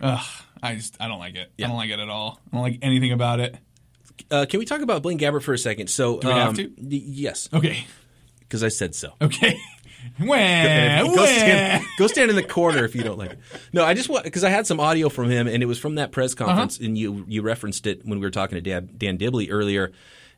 [0.00, 0.26] Ugh,
[0.62, 1.50] I just I don't like it.
[1.58, 2.40] I don't like it at all.
[2.52, 3.56] I don't like anything about it.
[4.30, 5.88] uh, can we talk about Blaine Gabbert for a second?
[5.88, 6.64] So, Do we have um, to?
[6.78, 7.86] y- yes, Okay,
[8.40, 9.12] because I said so.
[9.22, 9.58] okay.
[10.20, 10.26] Wah,
[11.02, 11.24] go, wah.
[11.26, 13.38] stand, go stand in the corner if you don't like it.
[13.72, 15.96] No, I just want because I had some audio from him, and it was from
[15.96, 16.46] that press Uh-huh.
[16.46, 19.92] conference, and you you referenced it when we were talking to Dan, Dan Dibley earlier,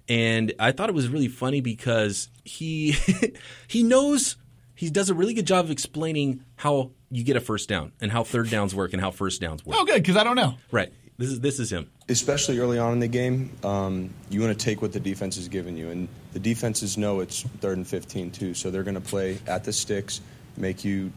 [0.08, 2.96] and I thought it was really funny because he
[3.68, 4.36] he knows
[4.80, 8.10] he does a really good job of explaining how you get a first down and
[8.10, 9.76] how third downs work and how first downs work.
[9.78, 10.54] Oh, good because I don't know.
[10.72, 10.90] Right.
[11.18, 11.90] This is this is him.
[12.08, 15.48] especially early on in the game, um, you want to take what the defense is
[15.48, 19.02] giving you, and the defenses know it's third and 15 too, so they're going to
[19.02, 20.22] play at the sticks,
[20.56, 21.12] make you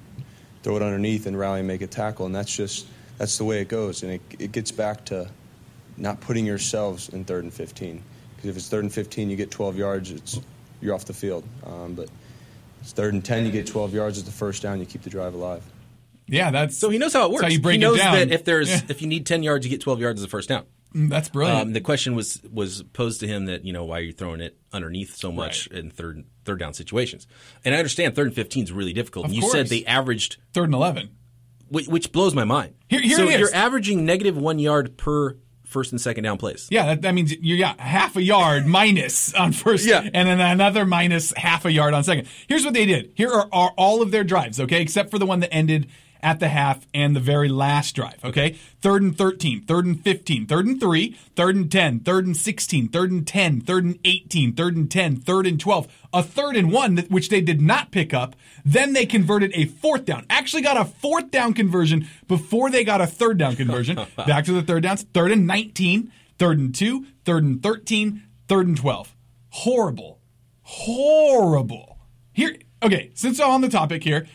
[0.61, 2.85] throw it underneath and rally and make a tackle, and that's just
[3.17, 5.29] that's the way it goes, and it, it gets back to
[5.95, 8.03] not putting yourselves in third and 15,
[8.35, 10.41] because if it's third and 15, you get 12 yards, it's
[10.81, 12.09] you're off the field, um, but
[12.83, 15.09] it's third and 10, you get 12 yards at the first down, you keep the
[15.09, 15.63] drive alive.
[16.27, 17.41] Yeah, that's So he knows how it works.
[17.43, 18.15] how you break he knows it down.
[18.15, 18.81] that if there's Yeah.
[18.89, 20.63] if you need ten yards, you get twelve yards as a first down.
[20.95, 21.61] Mm, that's brilliant.
[21.61, 24.39] Um, the question was was posed to him that you know why are you throwing
[24.41, 27.27] it underneath so much in third third down situations?
[27.65, 29.25] And I understand third and fifteen is really difficult.
[29.25, 29.53] Of you course.
[29.53, 31.09] said they averaged, Third and eleven.
[31.67, 32.75] which, which blows my mind.
[32.87, 33.39] Here- here so it is.
[33.39, 35.35] you're averaging negative one yard per
[35.73, 36.67] first and second down plays.
[36.71, 40.01] Yeah, that, that means you got half a yard minus on first, Yeah.
[40.13, 42.27] and then another minus half a yard on second.
[42.47, 43.11] Here's what they did.
[43.15, 45.87] Here are, are all of their drives, okay, except for the one that ended
[46.23, 48.57] at the half and the very last drive, okay?
[48.81, 52.87] Third and 13, third and 15, third and 3, third and 10, third and 16,
[52.87, 56.71] third and 10, third and 18, third and 10, third and 12, a third and
[56.71, 58.35] 1, which they did not pick up.
[58.63, 60.25] Then they converted a fourth down.
[60.29, 63.99] Actually got a fourth down conversion before they got a third down conversion.
[64.15, 68.67] Back to the third downs, third and 19, third and 2, third and 13, third
[68.67, 69.15] and 12.
[69.49, 70.19] Horrible.
[70.61, 71.99] Horrible.
[72.31, 74.25] Here, okay, since I'm on the topic here,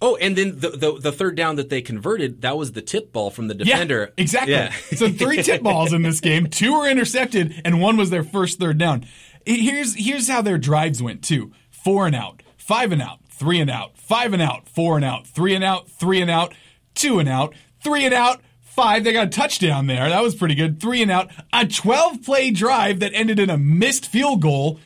[0.00, 3.12] Oh, and then the, the the third down that they converted, that was the tip
[3.12, 4.12] ball from the defender.
[4.16, 4.52] Yeah, exactly.
[4.52, 4.70] Yeah.
[4.70, 8.60] so three tip balls in this game, two were intercepted, and one was their first
[8.60, 9.04] third down.
[9.44, 13.70] Here's here's how their drives went too: four and out, five and out, three and
[13.70, 16.54] out, five and out, four and out, three and out, three and out,
[16.94, 18.40] two and out, three and out.
[18.60, 20.08] Five, they got a touchdown there.
[20.08, 20.80] That was pretty good.
[20.80, 21.32] Three and out.
[21.52, 24.78] A 12 play drive that ended in a missed field goal.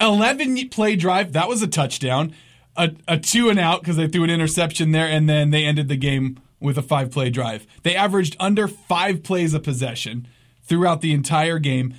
[0.00, 1.34] 11 play drive.
[1.34, 2.34] That was a touchdown.
[2.76, 5.88] A, a two and out because they threw an interception there, and then they ended
[5.88, 7.66] the game with a five play drive.
[7.82, 10.26] They averaged under five plays a possession
[10.62, 11.94] throughout the entire game.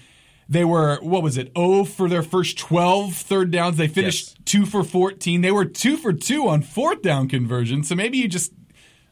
[0.49, 3.77] They were, what was it, oh for their first 12 third downs.
[3.77, 4.35] They finished Yes.
[4.45, 5.41] two for 14.
[5.41, 7.83] They were two for two on fourth down conversion.
[7.83, 8.51] So maybe you just,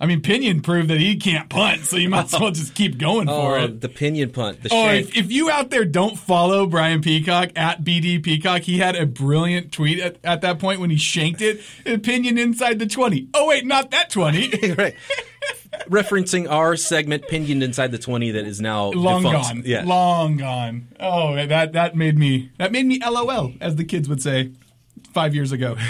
[0.03, 2.97] I mean, Pinion proved that he can't punt, so you might as well just keep
[2.97, 3.79] going for Oh, it.
[3.79, 5.07] the pinion punt, the Oh, shank.
[5.07, 9.05] if, if you out there don't follow Brian Peacock at BD Peacock, he had a
[9.05, 11.61] brilliant tweet at, at that point when he shanked it.
[11.85, 13.29] Opinion inside the 20.
[13.33, 14.73] Oh, wait, not that 20.
[14.77, 14.93] right.
[15.89, 19.47] Referencing our segment, pinioned inside the twenty, that is now Long defunct.
[19.47, 19.63] gone.
[19.65, 19.83] Yeah.
[19.85, 20.87] Long gone.
[20.99, 24.51] Oh, that, that made me, that made me LOL, as the kids would say
[25.13, 25.77] five years ago.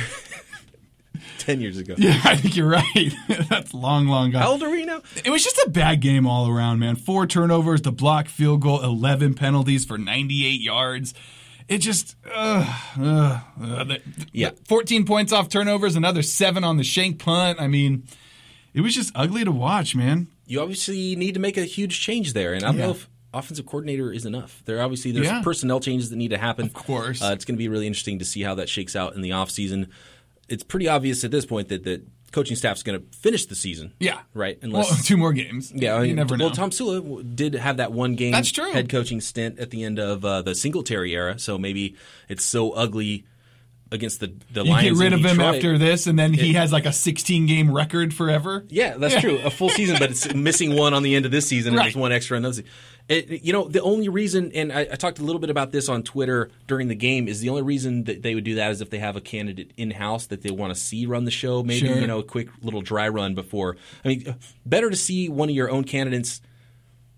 [1.45, 1.95] Ten years ago.
[1.97, 3.13] Yeah, I think you're right.
[3.49, 4.41] That's long, long gone.
[4.41, 5.01] How old are we now?
[5.23, 6.95] It was just a bad game all around, man.
[6.95, 11.13] Four turnovers, the block field goal, 11 penalties for 98 yards.
[11.67, 12.65] It just, uh,
[12.99, 14.01] uh, uh, the-
[14.31, 14.51] Yeah.
[14.67, 17.59] 14 points off turnovers, another seven on the shank punt.
[17.61, 18.03] I mean,
[18.73, 20.27] it was just ugly to watch, man.
[20.45, 22.85] you obviously need to make a huge change there, and I don't Yeah.
[22.87, 24.61] know if offensive coordinator is enough.
[24.65, 25.41] There obviously there's Yeah.
[25.41, 26.65] personnel changes that need to happen.
[26.65, 29.15] Of course, uh, it's going to be really interesting to see how that shakes out
[29.15, 29.87] in the offseason.
[30.53, 33.93] It's pretty obvious at this point that the coaching staff's going to finish the season.
[33.99, 34.19] Yeah.
[34.33, 34.57] right.
[34.67, 35.71] well, two more games.
[35.75, 36.45] Yeah, I you mean, never know.
[36.47, 38.71] well, Tomsula did have that one game That's true.
[38.71, 41.95] head coaching stint at the end of uh, the Singletary era, so maybe
[42.29, 43.25] it's so ugly
[43.91, 44.97] against the the you Lions.
[44.97, 47.71] get rid of him after this, and then he It- has like a 16 game
[47.71, 48.65] record forever.
[48.69, 49.37] Yeah, that's true.
[49.43, 51.83] A full season, but it's missing one on the end of this season, and Right.
[51.85, 52.63] there's one extra on those.
[53.09, 55.89] It, you know, the only reason, and I, I talked a little bit about this
[55.89, 58.79] on Twitter during the game, is the only reason that they would do that is
[58.79, 61.63] if they have a candidate in house that they want to see run the show.
[61.63, 61.97] Maybe Sure.
[61.99, 63.75] you know, a quick little dry run before.
[64.05, 64.35] I mean,
[64.65, 66.41] better to see one of your own candidates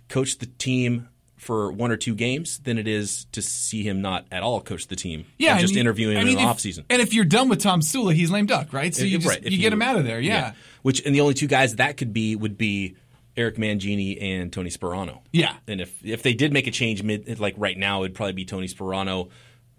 [0.10, 4.26] coach the team for one or two games than it is to see him not
[4.32, 5.26] at all coach the team.
[5.38, 6.86] Yeah, just you- interviewing I him mean, in the if- offseason.
[6.89, 8.95] And if you're done with Tomsula, he's lame duck, right?
[8.95, 10.19] So you If- just right, you get him out of there.
[10.19, 10.54] Yeah.
[10.82, 12.95] Which and the only two guys that could be would be
[13.38, 15.19] Eric Mangini and Tony Sparano.
[15.34, 15.56] Yeah.
[15.67, 18.45] And if if they did make a change mid like right now, it'd probably be
[18.45, 19.30] Tony Sparano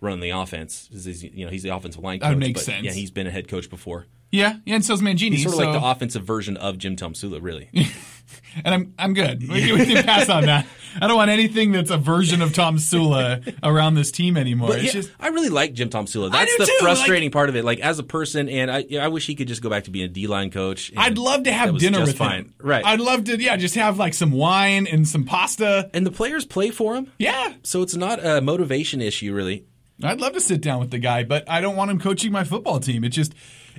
[0.01, 0.89] running the offense.
[0.93, 2.27] Is- You know, he's the offensive line coach.
[2.29, 2.85] That would make but sense.
[2.85, 4.07] Yeah, he's been a head coach before.
[4.33, 5.33] Yeah, yeah, and so's Mangini.
[5.35, 7.71] He's sort of so, like the offensive version of Jim Tomsula, really.
[8.65, 9.49] and I'm I'm good.
[9.49, 10.67] We, we can pass on that.
[11.01, 14.69] I don't want anything that's a version of Tomsula around this team anymore.
[14.69, 16.33] But yeah, just I really like Jim Tomsula.
[16.33, 17.65] That's the too, frustrating part of it.
[17.65, 20.07] Like as a person, and I, I wish he could just go back to being
[20.07, 20.93] a D line coach.
[20.97, 22.45] I'd love to have dinner just with fine.
[22.47, 22.55] him.
[22.61, 22.85] Right.
[22.85, 25.91] I'd love to, yeah, just have like some wine and some pasta.
[25.93, 27.13] And the players play for him.
[27.19, 27.55] Yeah.
[27.63, 29.67] So it's not a motivation issue, really.
[30.03, 32.45] I'd love to sit down with the guy, but I don't want him coaching my
[32.45, 33.05] football team.
[33.05, 33.35] It's just,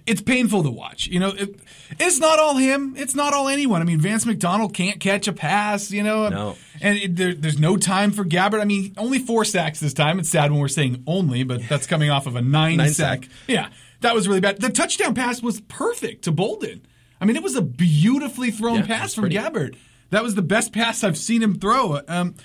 [0.05, 1.07] it's painful to watch.
[1.07, 1.55] You know, it,
[1.99, 2.95] it's not all him.
[2.97, 3.81] It's not all anyone.
[3.81, 5.91] I mean, Vance McDonald can't catch a pass.
[5.91, 6.55] You know, No.
[6.81, 8.61] and it, there, there's no time for Gabbert.
[8.61, 10.19] I mean, only four sacks this time.
[10.19, 13.23] It's sad when we're saying only, but that's coming off of a nine, Nine sack.
[13.25, 13.33] sack.
[13.47, 13.69] Yeah,
[14.01, 14.61] that was really bad.
[14.61, 16.81] The touchdown pass was perfect to Bolden.
[17.19, 19.37] I mean, it was a beautifully thrown Yeah, pass from pretty.
[19.37, 19.75] Gabbert.
[20.11, 21.99] That was the best pass I've seen him throw.
[22.07, 22.35] Um,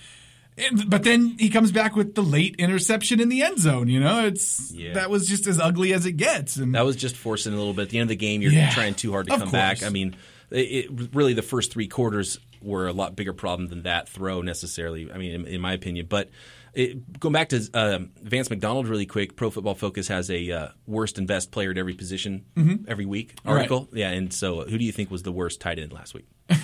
[0.87, 3.89] but then he comes back with the late interception in the end zone.
[3.89, 4.95] You know, it's Yeah.
[4.95, 6.57] that was just as ugly as it gets.
[6.57, 7.83] And That was just forcing a little bit.
[7.83, 8.71] At the end of the game, you're Yeah.
[8.71, 9.83] trying too hard to come back.
[9.83, 10.15] I mean,
[10.51, 10.57] it,
[10.91, 15.11] it, really, the first three quarters were a lot bigger problem than that throw necessarily.
[15.11, 16.31] I mean, in, in my opinion, but.
[16.75, 20.69] It, going back to um, Vance McDonald really quick, Pro Football Focus has a uh,
[20.87, 22.87] worst and best player at every position Mhm.
[22.89, 23.57] every week Right.
[23.57, 23.91] article.
[23.93, 26.25] Yeah, and so who do you think was the worst tight end last week?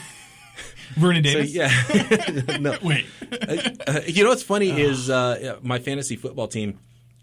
[0.97, 1.55] Vernon So, Davis.
[1.55, 2.57] yeah.
[2.61, 2.77] no.
[2.83, 3.07] Wait.
[3.87, 6.79] Uh, you know what's funny is uh, my fantasy football team.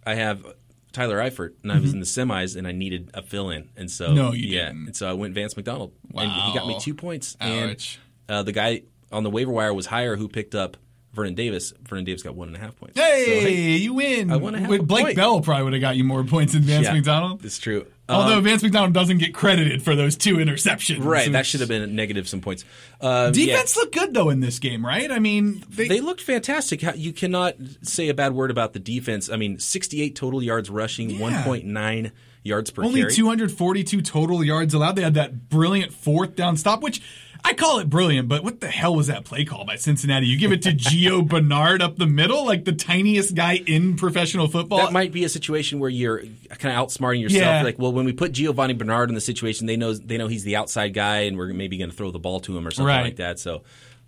[0.06, 0.46] I have
[0.92, 4.06] Tyler Eifert, and I was in the semis, and I needed a fill-in, and so
[4.08, 4.16] Mm-hmm.
[4.16, 4.86] No, you yeah, didn't.
[4.88, 7.36] and so I went Vance McDonald, and he got me two points.
[7.42, 8.00] Ouch.
[8.28, 10.78] And uh, the guy on the waiver wire was higher, who picked up
[11.14, 11.74] Vernon Davis.
[11.82, 13.00] Vernon Davis got one and a half points.
[13.00, 13.48] Hey, So,
[13.84, 14.32] you win.
[14.32, 15.16] I won a half Blake point.
[15.16, 17.44] Bell probably would have got you more points than Vance Yeah, McDonald.
[17.44, 17.86] It's true.
[18.08, 21.04] Although Um, Vance McDonald doesn't get credited for those two interceptions.
[21.04, 22.64] right, that should have been a negative some points.
[23.02, 23.32] Um, yeah.
[23.32, 25.12] Defense looked good though in this game, right?
[25.12, 26.84] I mean, they, They looked fantastic.
[26.96, 29.30] You cannot say a bad word about the defense.
[29.30, 32.12] I mean, 68 total yards rushing, 1.9
[32.44, 32.88] yards per carry.
[32.90, 33.14] only carry.
[33.14, 34.96] 242 total yards allowed.
[34.96, 37.02] They had that brilliant fourth down stop, which
[37.48, 40.26] I call it brilliant, but what the hell was that play call by Cincinnati?
[40.26, 44.48] You give it to Gio Bernard up the middle, like the tiniest guy in professional
[44.48, 44.80] football.
[44.80, 46.22] That might be a situation where you're
[46.58, 47.42] kind of outsmarting yourself.
[47.42, 47.62] Yeah.
[47.62, 50.44] Like, well, when we put Giovanni Bernard in the situation, they know they know he's
[50.44, 52.88] the outside guy, and we're maybe going to throw the ball to him or something
[52.88, 53.04] Right.
[53.04, 53.38] like that.
[53.38, 53.62] So,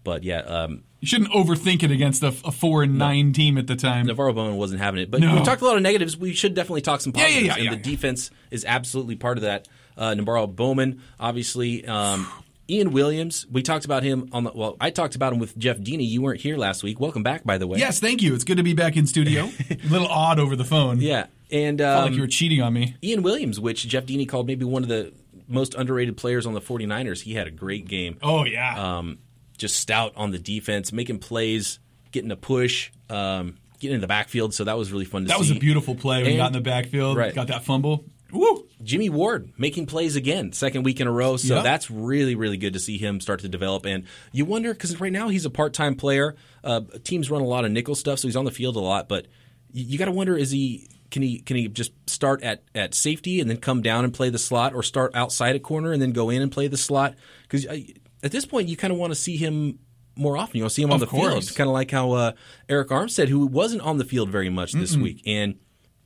[0.04, 3.68] but yeah, um, you shouldn't overthink it against a, a four and nine team at
[3.68, 4.08] the time.
[4.08, 5.12] Navorro Bowman wasn't having it.
[5.12, 5.36] But No.
[5.36, 6.18] we talked a lot of negatives.
[6.18, 7.48] We should definitely talk some Yeah, yeah, positives.
[7.48, 7.72] yeah, and yeah.
[7.76, 9.68] the defense is absolutely part of that.
[9.96, 11.86] Uh, Navorro Bowman, obviously.
[11.86, 12.28] Um,
[12.70, 14.52] Ian Williams, we talked about him on the.
[14.54, 16.08] Well, I talked about him with Jeff Deeney.
[16.08, 17.00] You weren't here last week.
[17.00, 17.80] Welcome back, by the way.
[17.80, 18.34] Yes, thank you.
[18.36, 19.50] It's good to be back in studio.
[19.70, 21.00] a little odd over the phone.
[21.00, 22.96] Yeah, and Felt um, like you were cheating on me.
[23.02, 25.14] Ian Williams, which Jeff Deeney called maybe one of the
[25.48, 27.22] most underrated players on the 49ers.
[27.22, 28.18] He had a great game.
[28.22, 28.98] Oh yeah.
[28.98, 29.20] Um,
[29.58, 31.80] just stout on the defense, making plays,
[32.12, 34.54] getting a push, um, getting in the backfield.
[34.54, 35.44] So that was really fun to that see.
[35.46, 37.16] That was a beautiful play when he And- got in the backfield.
[37.16, 37.34] Right.
[37.34, 38.04] Got that fumble.
[38.32, 38.68] Woo!
[38.84, 41.38] Jimmy Ward making plays again, second week in a row.
[41.38, 43.86] So that's really, really good to see him start to develop.
[43.86, 46.36] And you wonder because right now he's a part-time player.
[46.64, 49.08] Uh, teams run a lot of nickel stuff, so he's on the field a lot.
[49.08, 49.28] But
[49.72, 52.94] you, you got to wonder: is he can he can he just start at at
[52.94, 56.02] safety and then come down and play the slot, or start outside a corner and
[56.02, 57.16] then go in and play the slot?
[57.44, 59.80] Because at this point, you kind of want to see him.
[60.20, 61.50] More often, you want to see him on Of the course.
[61.50, 62.32] field, kind of like how uh,
[62.68, 65.04] Arik Armstead, who wasn't on the field very much this Mm-mm.
[65.04, 65.60] week, and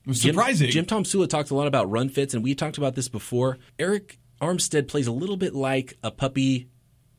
[0.06, 0.70] Was Jim- surprising.
[0.72, 3.58] Jim Tomsula talked a lot about run fits, and we talked about this before.
[3.78, 6.70] Arik Armstead plays a little bit like a puppy,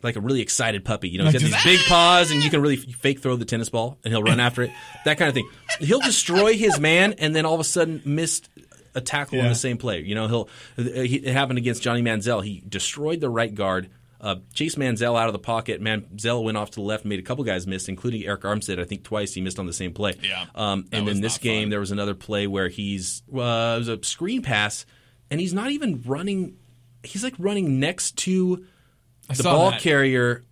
[0.03, 1.09] like a really excited puppy.
[1.09, 3.69] You know, he's got these big paws, and you can really fake throw the tennis
[3.69, 4.73] ball, and he'll run after it.
[5.05, 5.49] That kind of thing.
[5.79, 8.43] He'll destroy his man, and then all of a sudden miss
[8.95, 10.01] a tackle on the same play.
[10.01, 10.49] You know, he'll.
[10.79, 12.45] Uh, it happened against Johnny Manziel.
[12.45, 13.91] He destroyed the right guard.
[14.23, 15.83] Uh, Chase Manziel out of the pocket.
[15.83, 18.79] Manziel went off to the left, made a couple guys miss, including Arik Armstead.
[18.79, 20.15] I think twice he missed on the same play.
[20.23, 21.71] Yeah, Um, and then this game, fun.
[21.71, 24.87] there was another play where he's uh, it was a screen pass,
[25.31, 26.57] and he's not even running.
[27.03, 28.65] He's like running next to
[29.37, 29.81] the ball that.
[29.81, 30.45] carrier,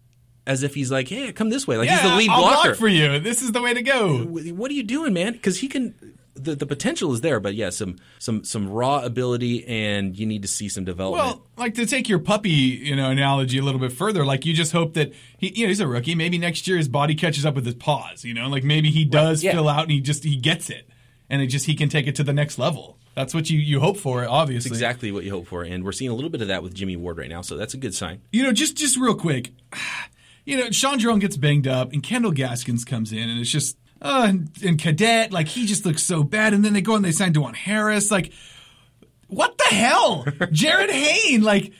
[0.49, 2.69] as if he's like, "Hey, come this way." Like yeah, he's the lead I'll blocker.
[2.71, 3.21] block for you.
[3.21, 4.19] This is the way to go.
[4.25, 5.35] What are you doing, man?
[5.35, 5.95] Because he can.
[6.43, 10.43] The, the potential is there, but yeah, some some some raw ability, and you need
[10.43, 11.25] to see some development.
[11.25, 14.55] Well, like to take your puppy, you know, analogy a little bit further, like you
[14.55, 16.15] just hope that he, you know, he's a rookie.
[16.15, 18.25] Maybe next year his body catches up with his paws.
[18.25, 19.53] You know, like maybe he does yeah.
[19.53, 20.89] fill out and he just he gets it,
[21.29, 22.99] and it just he can take it to the next level.
[23.15, 24.71] That's what you you hope for, obviously.
[24.71, 26.97] exactly what you hope for, and we're seeing a little bit of that with Jimmy
[26.97, 28.23] Ward right now, so that's a good sign.
[28.33, 29.51] You know, just just real quick,
[30.45, 33.77] you know, Sean Jerome gets banged up, and Kendall Gaskins comes in, and it's just
[34.03, 37.05] uh, and, and Cadet, like he just looks so bad, and then they go and
[37.05, 38.33] they sign DuJuan Harris, like
[39.29, 41.73] what the hell, Jarryd Hayne, like.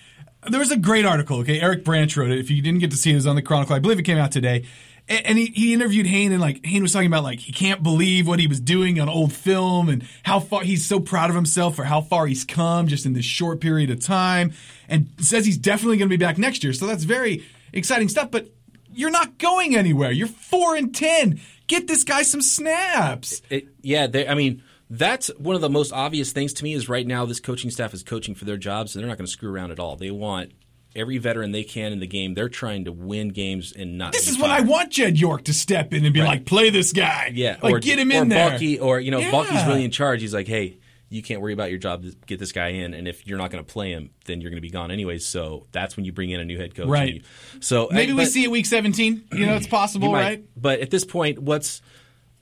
[0.49, 1.61] There was a great article, okay?
[1.61, 2.39] Eric Branch wrote it.
[2.39, 3.77] If you didn't get to see it, it was on the Chronicle.
[3.77, 4.65] I believe it came out today.
[5.07, 7.83] A- And he, he interviewed Hayne, and like Hayne was talking about like he can't
[7.83, 11.37] believe what he was doing on old film and how far he's so proud of
[11.37, 14.55] himself for how far he's come just in this short period of time,
[14.89, 16.73] and says he's definitely going to be back next year.
[16.73, 17.45] So that's very
[17.75, 18.31] exciting stuff.
[18.31, 18.49] But
[18.95, 20.11] you're not going anywhere.
[20.11, 21.39] You're four and ten.
[21.71, 23.43] Get this guy some snaps.
[23.49, 26.89] It, yeah, they, I mean, that's one of the most obvious things to me is
[26.89, 29.31] right now this coaching staff is coaching for their jobs, and they're not going to
[29.33, 29.95] screw around at all.
[29.95, 30.51] They want
[30.97, 32.35] every veteran they can in the game.
[32.35, 34.11] They're trying to win games and not.
[34.13, 36.93] This is when I want Jed York to step in and be like, "Play this
[36.93, 38.51] guy." Yeah, like or get him or in there.
[38.51, 39.31] Baalke, or you know, Yeah.
[39.31, 40.21] Baalke's really in charge.
[40.23, 40.79] He's like, hey,
[41.11, 42.03] you can't worry about your job.
[42.05, 44.51] To get this guy in, and if you're not going to play him, then you're
[44.51, 45.27] going to be gone anyways.
[45.27, 46.87] So that's when you bring in a new head coach.
[46.89, 47.17] Right.
[47.17, 47.23] You-
[47.61, 49.25] so Maybe I- we but- see it week 17.
[49.33, 50.45] You know, it's possible, might- right?
[50.57, 51.83] But at this point, what's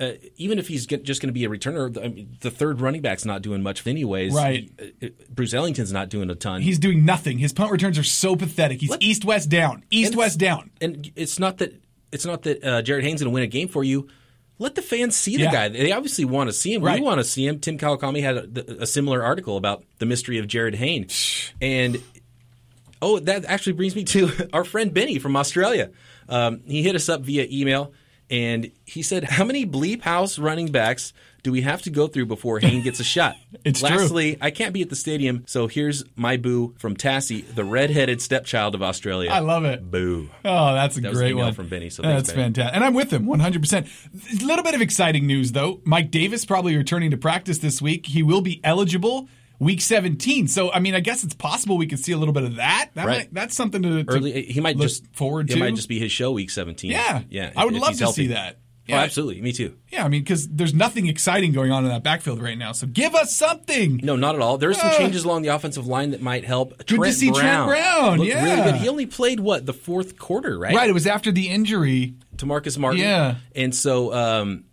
[0.01, 2.53] uh, even if he's get, just going to be a returner, the, I mean, the
[2.53, 4.33] third running back's not doing much anyways.
[4.33, 4.71] Right.
[4.81, 6.63] Uh, uh, Bruce Ellington's not doing a ton.
[6.63, 7.39] He's doing nothing.
[7.39, 8.81] His punt returns are so pathetic.
[8.81, 10.71] He's east west down, east west down.
[10.81, 13.67] and it's not that it's not that uh, Jarryd Hayne's going to win a game
[13.67, 14.09] for you.
[14.61, 15.53] Let the fans see the Yeah.
[15.53, 15.69] guy.
[15.69, 16.83] They obviously want to see him.
[16.83, 16.99] Right.
[17.01, 17.61] We want to see him.
[17.61, 21.07] Tim Kawakami had a, a similar article about the mystery of Jarryd Hayne,
[21.61, 22.03] and
[23.01, 25.91] oh, that actually brings me to our friend Benny from Australia.
[26.29, 27.93] Um, he hit us up via email,
[28.31, 31.13] and he said, "How many bleep house running backs
[31.45, 33.89] do we have to go through before Hayne gets a shot?" It's true.
[33.91, 38.21] Lastly, I can't be at the stadium, so here's my boo from Tassie, the redheaded
[38.23, 39.31] stepchild of Australia.
[39.31, 39.91] I love it.
[39.91, 40.29] Boo.
[40.45, 42.45] Oh, that's a That great one from Benny, so thanks, that's Benny.
[42.45, 42.75] fantastic.
[42.77, 43.61] And I'm with him 100.
[43.61, 43.87] percent
[44.41, 45.81] A little bit of exciting news though.
[45.85, 48.07] Mike Davis probably returning to practice this week.
[48.07, 49.29] He will be eligible
[49.59, 50.49] week 17.
[50.49, 52.91] So I mean, I guess it's possible we could see a little bit of that.
[52.95, 53.19] that Right.
[53.19, 55.59] might, that's something to, to Early, he might look just forward It to.
[55.61, 56.91] might just be his show, week seventeen.
[56.93, 57.23] Yeah.
[57.31, 57.53] yeah.
[57.57, 58.27] I would love to see healthy.
[58.29, 58.57] that.
[58.91, 59.01] Oh, Yeah.
[59.03, 59.43] absolutely.
[59.43, 59.75] Me too.
[59.91, 62.73] Yeah, I mean, because there's nothing exciting going on in that backfield right now.
[62.73, 64.01] So give us something.
[64.03, 64.57] No, not at all.
[64.57, 64.97] There's some Ah.
[64.97, 66.79] changes along the offensive line that might help.
[66.87, 67.69] to Trent see Trent Brown.
[67.69, 68.45] Brown, Looked yeah.
[68.45, 68.81] really good.
[68.81, 70.75] He only played what the fourth quarter, right?
[70.75, 70.89] Right.
[70.89, 72.15] It was after the injury.
[72.39, 73.01] to Marcus Martin.
[73.01, 73.35] Yeah.
[73.55, 74.65] and so um,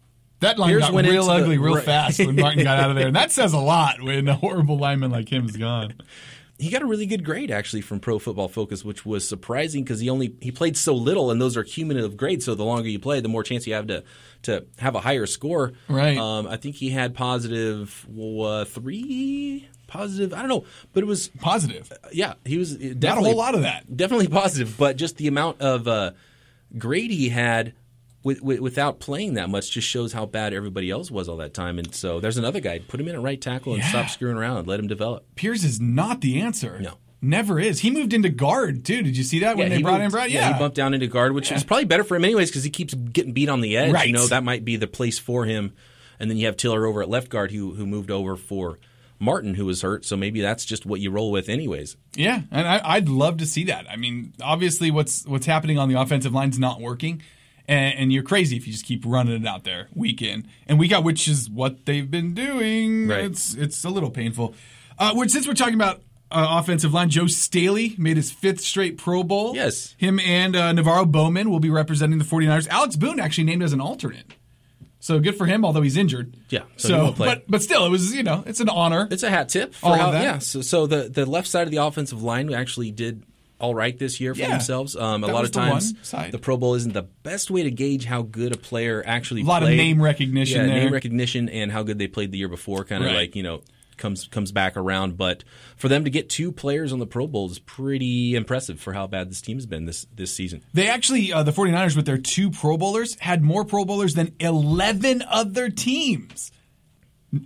[0.41, 1.83] That line Here's got real into the- ugly real right.
[1.83, 3.07] fast when Martin got out of there.
[3.07, 5.93] And that says a lot when a horrible lineman like him is gone.
[6.59, 9.99] he got a really good grade actually from Pro Football Focus, which was surprising because
[9.99, 12.45] he only he played so little, and those are cumulative grades.
[12.45, 14.03] So the longer you play, the more chance you have to
[14.43, 15.73] to have a higher score.
[15.87, 16.17] Right.
[16.17, 20.33] Um, I think he had positive uh, three, positive.
[20.33, 21.91] I don't know, but it was Positive.
[22.11, 22.33] yeah.
[22.45, 23.95] He was Not a whole lot of that.
[23.95, 26.11] definitely positive, but just the amount of uh,
[26.77, 27.73] grade he had.
[28.25, 31.53] With, with, without playing that much, just shows how bad everybody else was all that
[31.53, 31.77] time.
[31.79, 32.79] And so there's another guy.
[32.79, 33.89] Put him in at right tackle and Yeah.
[33.89, 35.25] stop screwing around and let him develop.
[35.35, 36.79] Pears is not the answer.
[36.79, 36.95] No.
[37.21, 37.79] Never is.
[37.79, 39.01] He moved into guard too.
[39.03, 40.53] Did you see that when they brought moved- in yeah.
[40.53, 42.93] he bumped down into guard, which is probably better for him anyways because he keeps
[42.93, 43.93] getting beat on the edge.
[43.93, 44.07] Right.
[44.07, 45.73] You know that might be the place for him.
[46.19, 48.79] And then you have Tiller over at left guard who who moved over for
[49.19, 50.03] Martin who was hurt.
[50.05, 51.95] So maybe that's just what you roll with anyways.
[52.15, 53.89] Yeah, and I, I'd love to see that.
[53.89, 57.21] I mean, obviously, what's what's happening on the offensive line's not working,
[57.67, 60.77] and, and you're crazy if you just keep running it out there week in and
[60.79, 63.07] week out, which is what they've been doing.
[63.07, 63.25] Right.
[63.25, 64.53] It's it's a little painful.
[64.97, 66.01] Uh, which, since we're talking about
[66.31, 69.55] uh, offensive line, Joe Staley made his fifth straight Pro Bowl.
[69.55, 69.93] Yes.
[69.97, 72.67] him and uh, Navorro Bowman will be representing the 49ers.
[72.69, 74.33] Alex Boone actually named as an alternate.
[74.99, 76.35] So good for him, although he's injured.
[76.49, 77.27] Yeah, so So, he won't play.
[77.27, 79.07] but but still, it was you know it's an honor.
[79.11, 80.23] It's a hat tip for All of how that?
[80.23, 80.37] yeah.
[80.39, 83.21] So so the the left side of the offensive line actually did
[83.59, 84.51] all right this year for Yeah.
[84.51, 84.95] themselves.
[84.95, 86.31] Um, a lot of times side.
[86.31, 89.41] the Pro Bowl isn't the best way to gauge how good a player actually.
[89.41, 90.83] Plays A lot of name recognition Yeah, there.
[90.85, 92.83] name recognition and how good they played the year before.
[92.83, 93.15] Kind of Right.
[93.15, 93.61] like you know
[93.97, 95.15] comes comes back around.
[95.15, 95.45] But
[95.77, 99.07] for them to get two players on the Pro Bowl is pretty impressive for how
[99.07, 100.61] bad this team's been this this season.
[100.73, 104.33] They actually, uh, the 49ers with their two Pro Bowlers had more Pro Bowlers than
[104.41, 106.51] 11 other teams.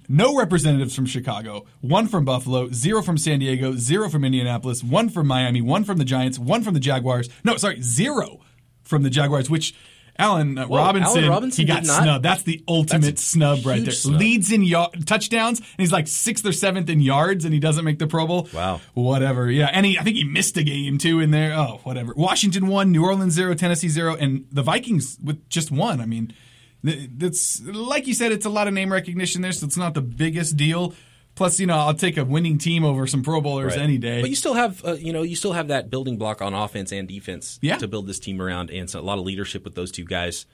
[0.07, 5.09] No representatives from Chicago, one from Buffalo, zero from San Diego, zero from Indianapolis, one
[5.09, 7.29] from Miami, one from the Giants, one from the Jaguars.
[7.43, 8.39] No, sorry, zero
[8.83, 9.75] from the Jaguars, which
[10.17, 12.03] Allen uh, Whoa, Robinson, Allen Robinson he got did not?
[12.03, 12.25] snubbed.
[12.25, 13.91] That's the ultimate That's snub right there.
[13.93, 14.19] snub.
[14.19, 17.85] Leads in y- touchdowns, and he's like sixth or seventh in yards, and he doesn't
[17.85, 18.49] make the Pro Bowl.
[18.53, 18.81] Wow.
[18.95, 19.49] Whatever.
[19.49, 21.53] Yeah, and he, I think he missed a game too in there.
[21.53, 22.13] Oh, whatever.
[22.17, 26.01] Washington one, New Orleans zero, Tennessee zero, and the Vikings with just one.
[26.01, 26.37] I mean, th-
[26.83, 30.01] that's like you said, it's a lot of name recognition there, so it's not the
[30.01, 30.93] biggest deal.
[31.35, 33.81] Plus, you know, I'll take a winning team over some Pro Bowlers Right.
[33.83, 34.19] any day.
[34.19, 36.91] But you still have, uh, you know, you still have that building block on offense
[36.91, 37.77] and defense Yeah.
[37.77, 40.45] to build this team around, and so a lot of leadership with those two guys.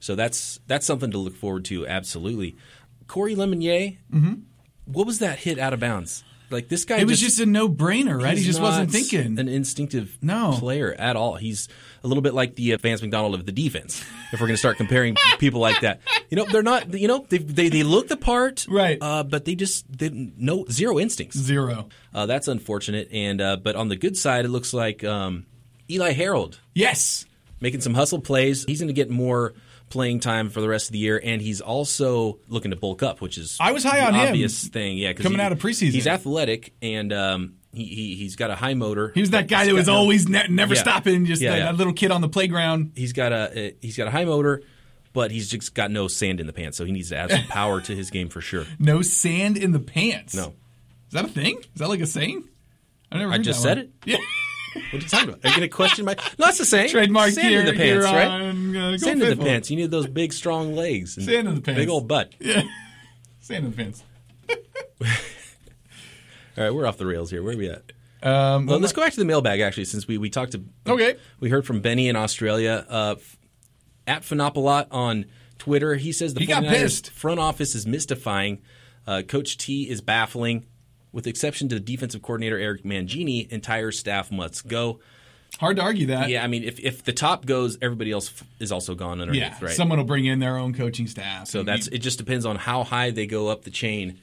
[0.00, 1.86] So that's that's something to look forward to.
[1.86, 2.56] Absolutely,
[3.06, 3.96] Corey Lemonier.
[4.84, 6.24] What was that hit out of bounds?
[6.52, 8.36] Like this guy, it was just a no brainer, right?
[8.36, 9.38] He just wasn't thinking.
[9.38, 10.54] an instinctive No.
[10.58, 11.36] player at all.
[11.36, 11.68] He's
[12.04, 14.04] a little bit like the Vance McDonald of the defense.
[14.32, 16.00] If we're going to start comparing people like that,
[16.30, 16.92] you know, they're not.
[16.94, 18.98] You know, they they, they look the part, Right.
[19.00, 21.36] Uh, but they just they no zero instincts.
[21.38, 21.88] Zero.
[22.14, 23.08] Uh, that's unfortunate.
[23.12, 25.46] And uh, but on the good side, it looks like um,
[25.90, 27.24] Eli Harold Yes.
[27.60, 28.64] making some hustle plays.
[28.64, 29.54] He's going to get more
[29.92, 33.20] playing time for the rest of the year, and he's also looking to bulk up,
[33.20, 34.96] which is I was high the on him obvious thing.
[34.96, 35.92] Yeah, coming he- out of preseason.
[35.92, 39.12] he's athletic and um, he, he he's got a high motor.
[39.14, 40.80] He was that guy that was always ne- never Yeah.
[40.80, 41.64] stopping, just Yeah, that, yeah.
[41.66, 42.92] that little kid on the playground.
[42.96, 44.62] He's got a uh, he's got a high motor,
[45.12, 47.44] but he's just got no sand in the pants, so he needs to add some
[47.44, 48.64] power to his game for sure.
[48.78, 50.34] No sand in the pants.
[50.34, 50.54] No,
[51.08, 51.58] Is that a thing?
[51.58, 52.48] Is that like a saying?
[53.10, 53.32] I never.
[53.32, 53.86] I just said one.
[53.86, 53.92] it.
[54.06, 54.16] Yeah.
[54.74, 55.44] What are you talking about?
[55.44, 56.14] Are you going to question my?
[56.38, 56.88] No, that's the same.
[56.88, 58.26] Trademark Sand here- in the pants, right?
[58.28, 59.70] on, uh, Sand in the pants.
[59.70, 61.16] You need those big, strong legs.
[61.16, 61.78] And Sand in the pants.
[61.78, 62.32] Big old butt.
[62.40, 62.62] Yeah.
[63.40, 64.02] Sand in the pants.
[66.56, 67.42] All right, we're off the rails here.
[67.42, 67.92] Where are we at?
[68.22, 70.62] Um, Well, let's go back to the mailbag actually, since we we talked to.
[70.86, 71.16] Okay.
[71.40, 72.86] We heard from Benny in Australia.
[72.88, 73.16] Uh,
[74.06, 75.26] at Phenopolot on
[75.58, 76.46] Twitter, he says the He
[77.10, 78.62] front office is mystifying.
[79.06, 80.66] Uh, Coach T is baffling.
[81.12, 85.00] With the exception to the defensive coordinator Eric Mangini, entire staff must go.
[85.60, 86.30] Hard to argue that.
[86.30, 89.58] Yeah, I mean, if, if the top goes, everybody else is also gone underneath, Yeah,
[89.60, 89.74] right?
[89.74, 91.46] someone will bring in their own coaching staff.
[91.48, 91.98] So that's it.
[91.98, 94.18] Just depends on how high they go up the chain.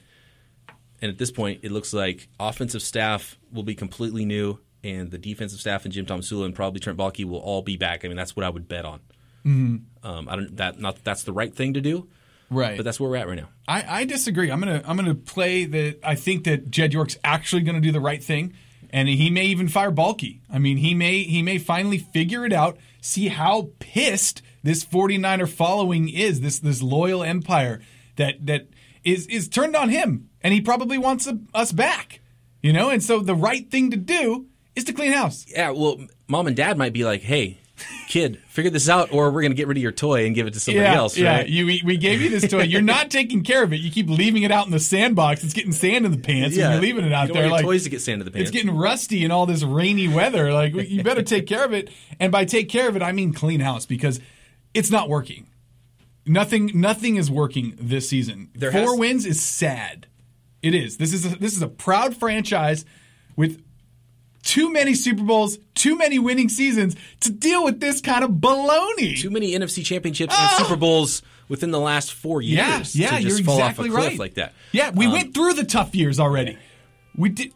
[1.00, 5.18] And at this point, it looks like offensive staff will be completely new, and the
[5.18, 8.04] defensive staff and Jim Tomsula and probably Trent Baalke will all be back.
[8.04, 9.00] I mean, that's what I would bet on.
[9.46, 10.06] Mm-hmm.
[10.06, 12.08] Um, I don't that not that's the right thing to do,
[12.50, 12.76] right.
[12.76, 13.48] but that's where we're at right now.
[13.66, 14.50] I, I disagree.
[14.50, 15.98] I'm gonna I'm gonna play that.
[16.02, 18.54] I think that Jed York's actually gonna do the right thing,
[18.90, 20.40] and he may even fire Baalke.
[20.52, 25.48] I mean, he may he may finally figure it out, see how pissed this 49er
[25.48, 27.80] following is, this this loyal empire
[28.16, 28.68] that that
[29.04, 32.20] is is turned on him, and he probably wants a, us back.
[32.62, 34.46] You know, and so the right thing to do
[34.76, 35.46] is to clean house.
[35.48, 37.58] Yeah, well, mom and dad might be like, "Hey,
[38.08, 40.46] kid, figure this out, or we're going to get rid of your toy and give
[40.46, 41.36] it to somebody yeah, else." yeah.
[41.38, 41.48] right?
[41.48, 42.62] You, we, we gave you this toy.
[42.62, 43.76] You're not taking care of it.
[43.76, 45.44] You keep leaving it out in the sandbox.
[45.44, 47.48] It's getting sand in the pants, and you're leaving it out there.
[47.48, 48.50] like toys to get sand in the pants.
[48.50, 50.52] It's getting rusty in all this rainy weather.
[50.52, 51.90] Like you better take care of it.
[52.18, 54.20] And by take care of it, I mean clean house because
[54.74, 55.46] it's not working.
[56.26, 58.50] Nothing, nothing is working this season.
[58.54, 60.06] There Four has- wins is sad.
[60.62, 60.98] It is.
[60.98, 62.84] This is a, this is a proud franchise
[63.36, 63.62] with
[64.42, 69.18] too many Super Bowls, too many winning seasons to deal with this kind of baloney.
[69.20, 70.56] Too many NFC championships Ah!
[70.58, 72.94] and Super Bowls within the last four years.
[72.94, 74.18] Yeah, yeah, to just you're fall exactly off a cliff right.
[74.18, 74.52] like that.
[74.72, 76.58] Yeah, we Um, went through the tough years already.
[77.16, 77.52] We did.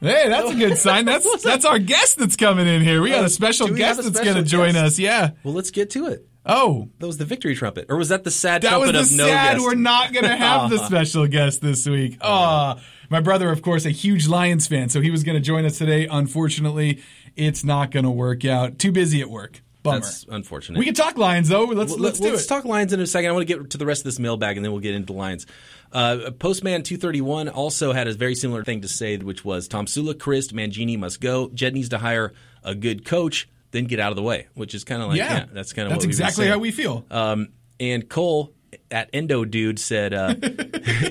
[0.00, 1.04] Hey, that's a good sign.
[1.04, 3.02] That's that's our guest that's coming in here.
[3.02, 4.98] We got Oh, a special guest a that's going to join us.
[4.98, 5.30] Yeah.
[5.42, 6.24] Well, let's get to it.
[6.50, 9.12] Oh, That was the victory trumpet, or was that the sad that was trumpet the
[9.12, 9.54] of no sad.
[9.56, 9.64] guest?
[9.66, 12.16] We're not going to have the special guest this week.
[12.22, 15.66] Ah, my brother, of course, a huge Lions fan, so he was going to join
[15.66, 16.06] us today.
[16.06, 17.02] Unfortunately,
[17.38, 18.78] it's not going to work out.
[18.78, 19.62] Too busy at work.
[19.82, 20.00] Bummer.
[20.00, 20.78] That's unfortunate.
[20.78, 21.64] we can talk Lions though.
[21.64, 22.48] Let's let's do let's it.
[22.48, 23.30] talk Lions in a second.
[23.30, 25.06] I want to get to the rest of this mailbag, and then we'll get into
[25.06, 25.46] the Lions.
[25.92, 29.68] Uh, Postman two thirty one also had a very similar thing to say, which was
[29.68, 31.48] Tom Sula, Chryst, Mangini must go.
[31.50, 32.32] Jed needs to hire
[32.64, 35.32] a good coach, then get out of the way, which is kind of like yeah,
[35.32, 37.06] yeah, that's kind of that's exactly how we feel.
[37.10, 38.52] Um, and Cole
[38.90, 40.34] at Endo Dude said, uh,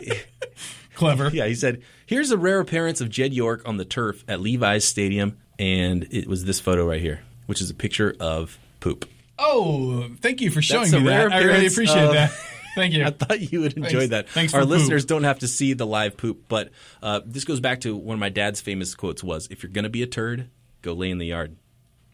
[0.95, 1.29] Clever.
[1.33, 4.85] yeah, he said, here's a rare appearance of Jed York on the turf at Levi's
[4.85, 9.09] Stadium, and it was this photo right here, which is a picture of poop.
[9.39, 11.31] Oh, thank you for showing That's me that.
[11.31, 12.31] I really appreciate of- that.
[12.75, 13.05] Thank you.
[13.05, 14.09] I thought you would enjoy Thanks.
[14.11, 14.29] that.
[14.29, 14.69] Thanks Our poop.
[14.69, 16.69] listeners don't have to see the live poop, but
[17.01, 19.85] uh, this goes back to one of my dad's famous quotes was, if you're going
[19.85, 20.47] to be a turd,
[20.83, 21.55] go lay in the yard.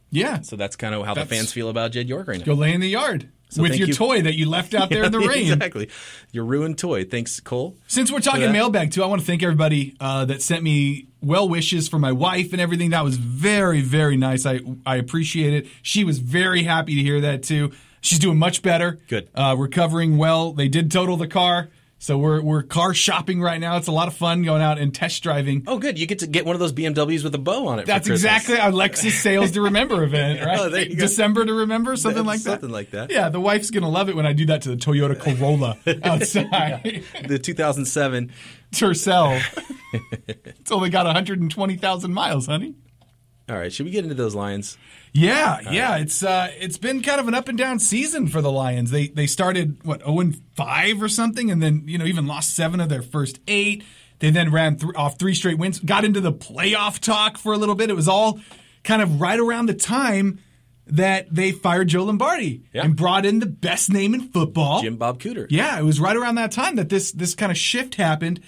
[0.09, 0.39] yeah.
[0.39, 2.45] So that's kind of how That's- the fans feel about Jed York right now.
[2.45, 3.93] Go lay in the yard So with your you.
[3.93, 5.53] toy that you left out there in the rain.
[5.53, 5.89] Exactly.
[6.31, 7.05] Your ruined toy.
[7.05, 7.77] Thanks, Cole.
[7.87, 11.47] Since we're talking mailbag too, I want to thank everybody uh, that sent me well
[11.47, 12.89] wishes for my wife and everything.
[12.91, 14.45] That was very, very nice.
[14.45, 15.67] I I appreciate it.
[15.81, 17.71] She was very happy to hear that too.
[18.01, 18.99] She's doing much better.
[19.07, 19.29] Good.
[19.33, 20.51] Uh, recovering well.
[20.51, 21.69] They did total the car,
[22.03, 23.77] So we're we're car shopping right now.
[23.77, 25.63] It's a lot of fun going out and test driving.
[25.67, 25.97] Oh, good.
[25.97, 27.85] You get to get one of those BMWs with a bow on it.
[27.85, 30.59] That's exactly our Lexus Sales to Remember event, oh, right?
[30.59, 31.03] Oh, you go.
[31.03, 32.59] December to Remember, something like that.
[32.59, 33.09] Something like that.
[33.09, 37.05] Yeah, the wife's gonna love it when I do that to the Toyota Corolla outside.
[37.25, 38.33] The 2007.
[38.73, 39.41] Tercel.
[39.93, 42.75] it's only got 120,000 miles, honey.
[43.49, 44.77] All right, should we get into those Lions?
[45.11, 48.51] Yeah, yeah, it's uh, it's been kind of an up and down season for the
[48.51, 48.89] Lions.
[48.89, 52.55] They they started what zero and five or something, and then you know even lost
[52.55, 53.83] seven of their first eight.
[54.19, 57.57] They then ran th- off three straight wins, got into the playoff talk for a
[57.57, 57.89] little bit.
[57.89, 58.39] It was all
[58.83, 60.39] kind of right around the time
[60.87, 62.83] that they fired Joe Lombardi Yeah.
[62.83, 65.47] and brought in the best name in football, Jim Bob Cooter.
[65.49, 68.39] yeah, it was right around that time that this this kind of shift happened,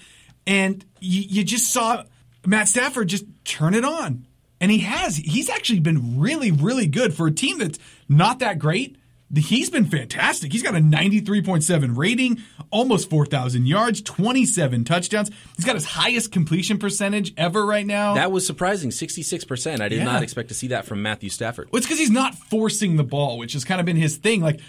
[0.46, 2.02] and you, you just saw
[2.46, 4.26] Matt Stafford just turn it on,
[4.60, 5.16] and he has.
[5.16, 7.78] He's actually been really, really good for a team that's
[8.08, 8.96] not that great.
[9.34, 10.52] He's been fantastic.
[10.52, 12.38] He's got a 93.7 rating,
[12.70, 15.30] almost 4,000 yards, 27 touchdowns.
[15.56, 18.14] He's got his highest completion percentage ever right now.
[18.14, 19.80] That was surprising, 66%.
[19.80, 20.04] I did Yeah.
[20.04, 21.68] not expect to see that from Matthew Stafford.
[21.72, 24.42] Well, it's because he's not forcing the ball, which has kind of been his thing.
[24.42, 24.60] Like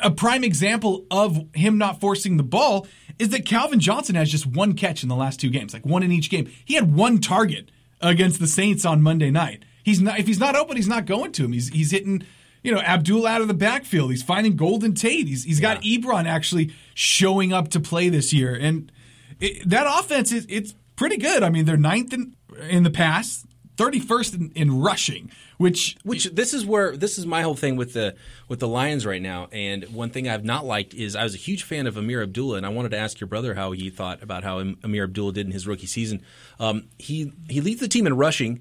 [0.00, 2.88] a prime example of him not forcing the ball
[3.20, 6.02] is that Calvin Johnson has just one catch in the last two games, like one
[6.02, 6.50] in each game.
[6.64, 7.70] He had one target
[8.00, 9.64] against the Saints on Monday night.
[9.82, 11.52] He's not if he's not open, he's not going to him.
[11.52, 12.24] He's he's hitting
[12.62, 14.10] you know Abdul out of the backfield.
[14.10, 15.26] He's finding Golden Tate.
[15.26, 18.90] He's he's got Ebron actually showing up to play this year, and
[19.40, 21.42] it, that offense is it's pretty good.
[21.42, 22.34] I mean, they're ninth in
[22.68, 23.46] in the pass,
[23.80, 27.76] thirty first in, in rushing, which Which this is where this is my whole thing
[27.76, 28.14] with the
[28.48, 29.48] with the Lions right now.
[29.52, 32.56] And one thing I've not liked is I was a huge fan of Ameer Abdullah,
[32.58, 35.46] and I wanted to ask your brother how he thought about how Ameer Abdullah did
[35.46, 36.22] in his rookie season.
[36.58, 38.60] Um, he he leads the team in rushing,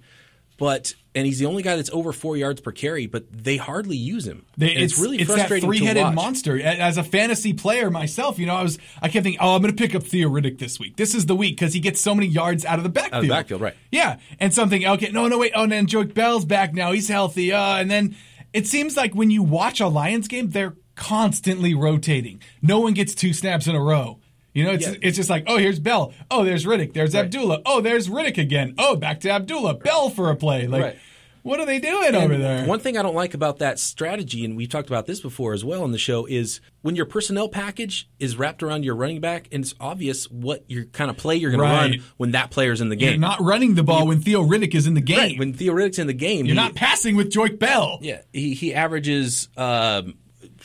[0.59, 3.97] but and he's the only guy that's over four yards per carry, but they hardly
[3.97, 4.45] use him.
[4.57, 6.61] They, And it's, really it's that frustrating three-headed monster.
[6.61, 9.75] As a fantasy player myself, you know, I was I kept thinking, oh, I'm going
[9.75, 10.97] to pick up Theo Riddick this week.
[10.97, 13.13] This is the week because he gets so many yards out of the backfield.
[13.13, 13.75] Out of the backfield, right.
[13.91, 14.85] Yeah, and something.
[14.85, 15.53] Okay, no, no, wait.
[15.55, 16.91] Oh, and then Joique Bell's back now.
[16.91, 17.51] He's healthy.
[17.51, 18.15] Uh, and then
[18.53, 22.41] it seems like when you watch a Lions game, they're constantly rotating.
[22.61, 24.19] No one gets two snaps in a row.
[24.59, 24.93] You know, it's Yeah.
[25.01, 26.13] it's just like, oh, here's Bell.
[26.29, 26.93] Oh, there's Riddick.
[26.93, 27.61] There's Abdullah.
[27.65, 28.75] Oh, there's Riddick again.
[28.77, 29.75] Oh, back to Abdullah.
[29.75, 30.67] Bell for a play.
[30.67, 30.97] Like, Right.
[31.43, 32.65] what are they doing over there?
[32.65, 35.63] One thing I don't like about that strategy, and we've talked about this before as
[35.63, 39.47] well on the show, is when your personnel package is wrapped around your running back,
[39.51, 41.91] and it's obvious what your kind of play you're going Right.
[41.93, 43.11] to run when that player's in the game.
[43.11, 45.17] You're not running the ball when Theo Riddick is in the game.
[45.17, 47.99] Right, when Theo Riddick's in the game, You're he- not passing with Joique Bell.
[48.01, 50.15] Yeah, he he averages um,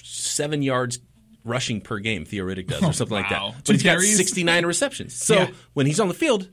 [0.02, 0.98] seven yards
[1.44, 2.24] rushing per game.
[2.24, 3.40] Theo Riddick does, or something like that.
[3.56, 5.14] But Two he's got 69 receptions.
[5.14, 5.50] So Yeah.
[5.74, 6.48] when he's on the field,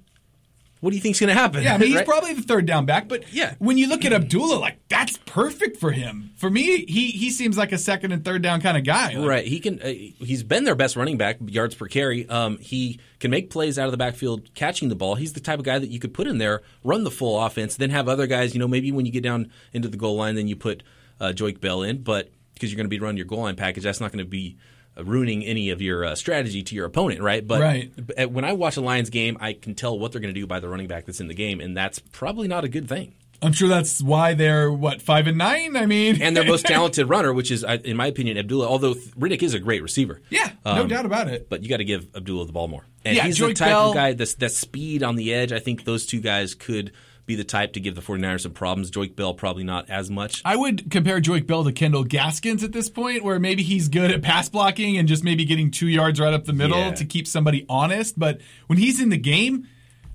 [0.81, 1.61] what do you think's going to happen?
[1.63, 2.05] Yeah, I mean he's Right?
[2.07, 3.53] probably the third down back, but Yeah.
[3.59, 6.31] when you look at Abdullah, like that's perfect for him.
[6.37, 9.13] For me, he he seems like a second and third down kind of guy.
[9.13, 9.79] Like, Right, he can.
[9.79, 12.27] Uh, he's been their best running back, yards per carry.
[12.27, 15.13] Um, he can make plays out of the backfield, catching the ball.
[15.15, 17.75] He's the type of guy that you could put in there, run the full offense,
[17.75, 18.55] then have other guys.
[18.55, 20.81] You know, maybe when you get down into the goal line, then you put
[21.19, 23.83] uh, Joique Bell in, but because you're going to be running your goal line package,
[23.83, 24.57] that's not going to be
[24.97, 27.45] ruining any of your uh, strategy to your opponent, right?
[27.47, 28.31] But Right.
[28.31, 30.59] when I watch a Lions game, I can tell what they're going to do by
[30.59, 33.13] the running back that's in the game, and that's probably not a good thing.
[33.43, 35.75] I'm sure that's why they're what five and nine.
[35.75, 38.67] I mean, And their most talented runner, which is, uh, in my opinion, Abdullah.
[38.67, 41.49] Although Riddick is a great receiver, yeah, no Um, doubt about it.
[41.49, 42.85] but you got to give Abdullah the ball more.
[43.03, 45.51] And Yeah, he's the type Bell- of guy that's that speed on the edge.
[45.51, 46.91] I think those two guys could
[47.31, 48.91] be the type to give the 49ers some problems.
[48.91, 50.41] Joique Bell probably not as much.
[50.43, 54.11] I would compare Joique Bell to Kendall Gaskins at this point, where maybe he's good
[54.11, 56.91] at pass blocking and just maybe getting two yards right up the middle Yeah.
[56.91, 58.19] to keep somebody honest.
[58.19, 59.67] But when he's in the game,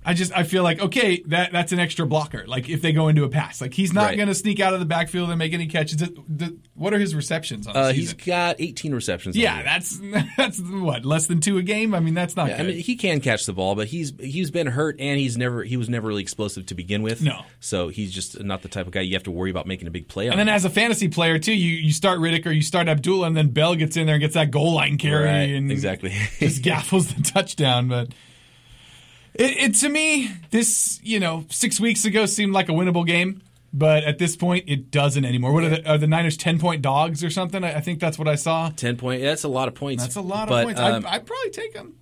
[0.09, 2.45] I just I feel like okay, that that's an extra blocker.
[2.47, 4.17] Like if they go into a pass, like he's not Right.
[4.17, 6.01] going to sneak out of the backfield and make any catches.
[6.75, 9.37] What are his receptions on Uh, he's got 18 receptions.
[9.37, 9.99] Yeah, that's
[10.37, 11.93] that's what less than two a game.
[11.95, 12.51] I mean, that's not.
[12.51, 15.37] Yeah, I mean, he can catch the ball, but he's he's been hurt and he's
[15.37, 17.21] never he was never really explosive to begin with.
[17.21, 17.43] No.
[17.59, 19.91] so he's just not the type of guy you have to worry about making a
[19.91, 20.33] big play on.
[20.35, 23.27] and then as a fantasy player too, you you start Riddick or you start Abdullah,
[23.27, 26.11] and then Bell gets in there and gets that goal line carry Right, and exactly.
[26.39, 27.89] just gaffles the touchdown.
[27.89, 28.11] But
[29.39, 33.43] it, it to me, this you know six weeks ago seemed like a winnable game,
[33.72, 35.53] but at this point it doesn't anymore.
[35.53, 37.62] What are the, are the Niners ten point dogs or something?
[37.64, 38.70] I, I think that's what I saw.
[38.70, 40.03] 10 point, Yeah, that's a lot of points.
[40.03, 40.80] That's a lot of But, points.
[40.80, 41.95] um, I'd, I'd probably take them.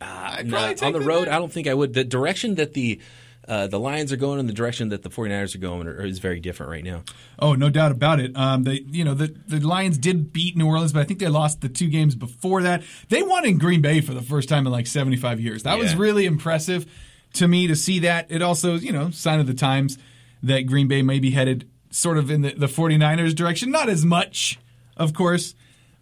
[0.00, 1.34] I'd Nah, on the road, there.
[1.34, 1.92] I don't think I would.
[1.92, 3.00] The direction that the
[3.48, 6.40] uh, the Lions are going in the direction that the 49ers are going is very
[6.40, 7.02] different right now.
[7.38, 8.36] Oh, no doubt about it.
[8.36, 11.28] Um, they, you know, the the Lions did beat New Orleans, but I think they
[11.28, 12.82] lost the two games before that.
[13.08, 15.64] They won in Green Bay for the first time in like seventy five years.
[15.64, 16.86] That was really impressive
[17.34, 18.26] to me to see that.
[18.30, 19.98] It also, you know, sign of the times
[20.42, 23.70] that Green Bay may be headed sort of in the, the 49ers direction.
[23.70, 24.58] Not as much,
[24.96, 25.54] of course,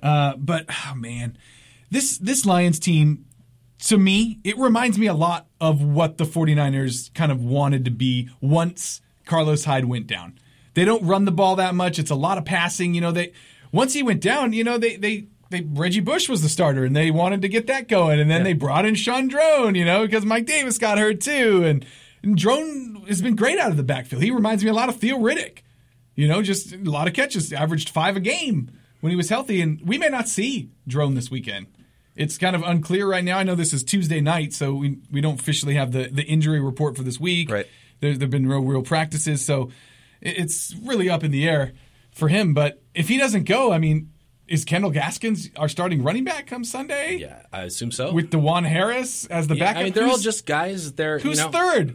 [0.03, 1.37] uh, but oh man,
[1.91, 3.27] this this Lions team
[3.85, 7.91] to me, it reminds me a lot of what the 49ers kind of wanted to
[7.91, 10.39] be once Carlos Hyde went down.
[10.75, 11.99] They don't run the ball that much.
[11.99, 12.95] It's a lot of passing.
[12.95, 13.33] You know, they
[13.73, 16.95] once he went down, you know, they they they Reggie Bush was the starter and
[16.95, 18.21] they wanted to get that going.
[18.21, 21.65] And then they brought in Shaun Draughn, you know, because Mike Davis got hurt too.
[21.65, 21.87] And,
[22.23, 24.23] and Draughn has been great out of the backfield.
[24.23, 25.59] He reminds me a lot of Theo Riddick.
[26.15, 28.71] You know, just a lot of catches, averaged five a game
[29.01, 29.61] when he was healthy.
[29.61, 31.69] And we may not see Draughn this weekend.
[32.19, 33.39] It's kind of unclear right now.
[33.39, 36.59] I know this is Tuesday night, so we, we don't officially have the, the injury
[36.61, 37.49] report for this week.
[37.49, 37.67] Right.
[38.01, 39.71] There have been no real practices, so
[40.21, 41.73] it's really up in the air
[42.13, 42.55] for him.
[42.55, 44.13] But if he doesn't go, I mean,
[44.49, 47.19] is Kendall Gaskins our starting running back come Sunday?
[47.21, 48.13] Yeah, I assume so.
[48.13, 49.81] With DuJuan Harris as the Yeah, backup?
[49.81, 50.93] I mean, they're all just guys.
[50.95, 51.95] They're Who's you know, third?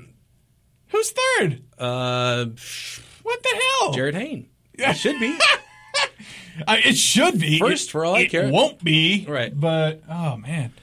[0.87, 1.63] Who's third?
[1.77, 2.45] Uh,
[3.23, 3.49] What the
[3.79, 3.93] hell?
[3.93, 4.49] Jarryd Hayne.
[4.73, 5.37] It should be.
[6.67, 8.47] I, it should be First, It- for all I it care.
[8.47, 9.57] It won't be Right.
[9.57, 10.73] But oh man,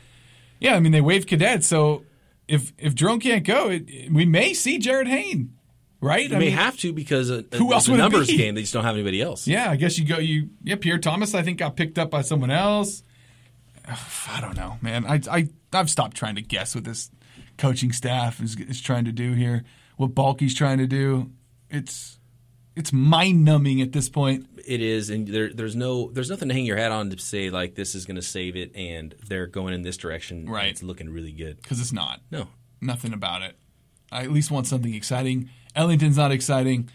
[0.59, 0.75] yeah.
[0.75, 2.05] I mean, they waived Cadet, so
[2.49, 5.55] if if Draughn can't go, it, we may see Jarryd Hayne,
[6.01, 6.29] right?
[6.29, 8.37] You may have to because uh, Who it's else a would numbers be?
[8.37, 8.55] game.
[8.55, 9.47] They just don't have anybody else.
[9.47, 10.18] Yeah, I guess you go.
[10.18, 11.35] You yeah, Pierre Thomas.
[11.35, 13.03] I think got picked up by someone else.
[13.87, 15.05] I don't know, man.
[15.07, 17.11] I I I've stopped trying to guess what this
[17.59, 19.64] coaching staff is is trying to do here.
[19.97, 21.31] What Baalke's trying to do.
[21.71, 22.18] It's
[22.77, 24.47] it's mind numbing at this point.
[24.66, 27.51] It is, and there, there's no, there's nothing to hang your hat on to say
[27.51, 30.39] like this is going to save it, and they're going in this direction.
[30.41, 30.68] and Right.
[30.68, 31.61] it's looking really good.
[31.62, 32.21] because it's not.
[32.31, 32.49] No,
[32.81, 33.57] nothing about it.
[34.12, 35.51] I at least want something exciting.
[35.75, 36.89] Ellington's not exciting.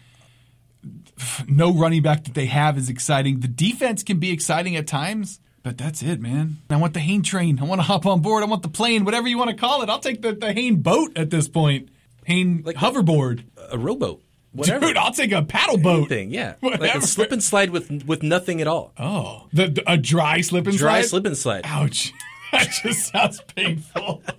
[1.48, 3.40] No running back that they have is exciting.
[3.40, 6.58] The defense can be exciting at times, but that's it, man.
[6.70, 7.58] I want the Hayne train.
[7.58, 8.42] I want to hop on board.
[8.42, 9.88] I want the plane, whatever you want to call it.
[9.88, 11.88] I'll take the, the Hayne boat at this point.
[12.24, 13.44] Hayne like hoverboard.
[13.70, 14.22] a rowboat,
[14.56, 14.86] whatever.
[14.86, 15.98] Dude, I'll take a paddle boat.
[16.10, 18.92] Anything, yeah, like a slip and slide with with nothing at all.
[18.98, 21.08] Oh, the, a dry slip and Dry slide?
[21.08, 21.62] slip and slide.
[21.64, 22.12] Ouch.
[22.52, 24.22] that just sounds painful.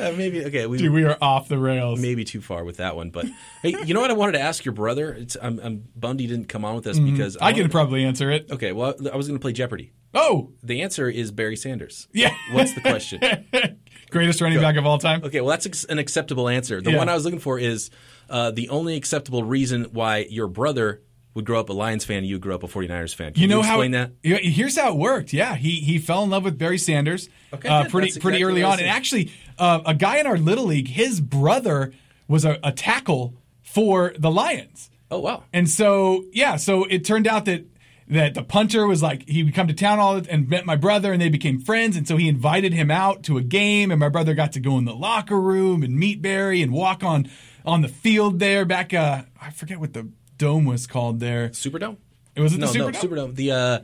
[0.00, 0.64] Uh, maybe okay.
[0.66, 2.00] We, Dude, we are off the rails.
[2.00, 3.26] maybe too far with that one, but
[3.60, 4.10] hey, you know what?
[4.10, 5.12] I wanted to ask your brother.
[5.12, 7.10] It's, I'm, I'm bummed he didn't come on with us Mhm.
[7.12, 8.50] because I can wanted- probably answer it.
[8.50, 9.92] Okay, well, I was going to play Jeopardy.
[10.14, 12.08] Oh, The answer is Barry Sanders.
[12.14, 12.34] Yeah.
[12.52, 13.20] What's the question?
[14.10, 15.24] greatest running back of all time.
[15.24, 16.80] Okay, well, that's an acceptable answer.
[16.80, 16.98] The Yeah.
[16.98, 17.90] one I was looking for is
[18.28, 21.02] uh, the only acceptable reason why your brother
[21.34, 23.32] would grow up a Lions fan and you grew up a 49ers fan.
[23.32, 24.42] Can you know explain how that?
[24.42, 25.32] Here's how it worked.
[25.32, 28.62] Yeah, he he fell in love with Barry Sanders Okay, uh, pretty That's pretty early
[28.62, 31.92] on, and actually, uh, a guy in our little league, his brother
[32.28, 34.90] was a, a tackle for the Lions.
[35.10, 35.44] Oh wow!
[35.52, 37.66] And so yeah, so it turned out that
[38.08, 41.12] that the punter was like he would come to town all and met my brother,
[41.12, 44.08] and they became friends, and so he invited him out to a game, and my
[44.08, 47.28] brother got to go in the locker room and meet Barry and walk on
[47.64, 48.92] on the field there back.
[48.94, 50.08] Uh, I forget what the
[50.38, 51.48] dome was called there.
[51.50, 51.96] Superdome.
[52.34, 52.96] It was it no, the no, Superdome.
[52.96, 53.34] Superdome.
[53.36, 53.78] The uh,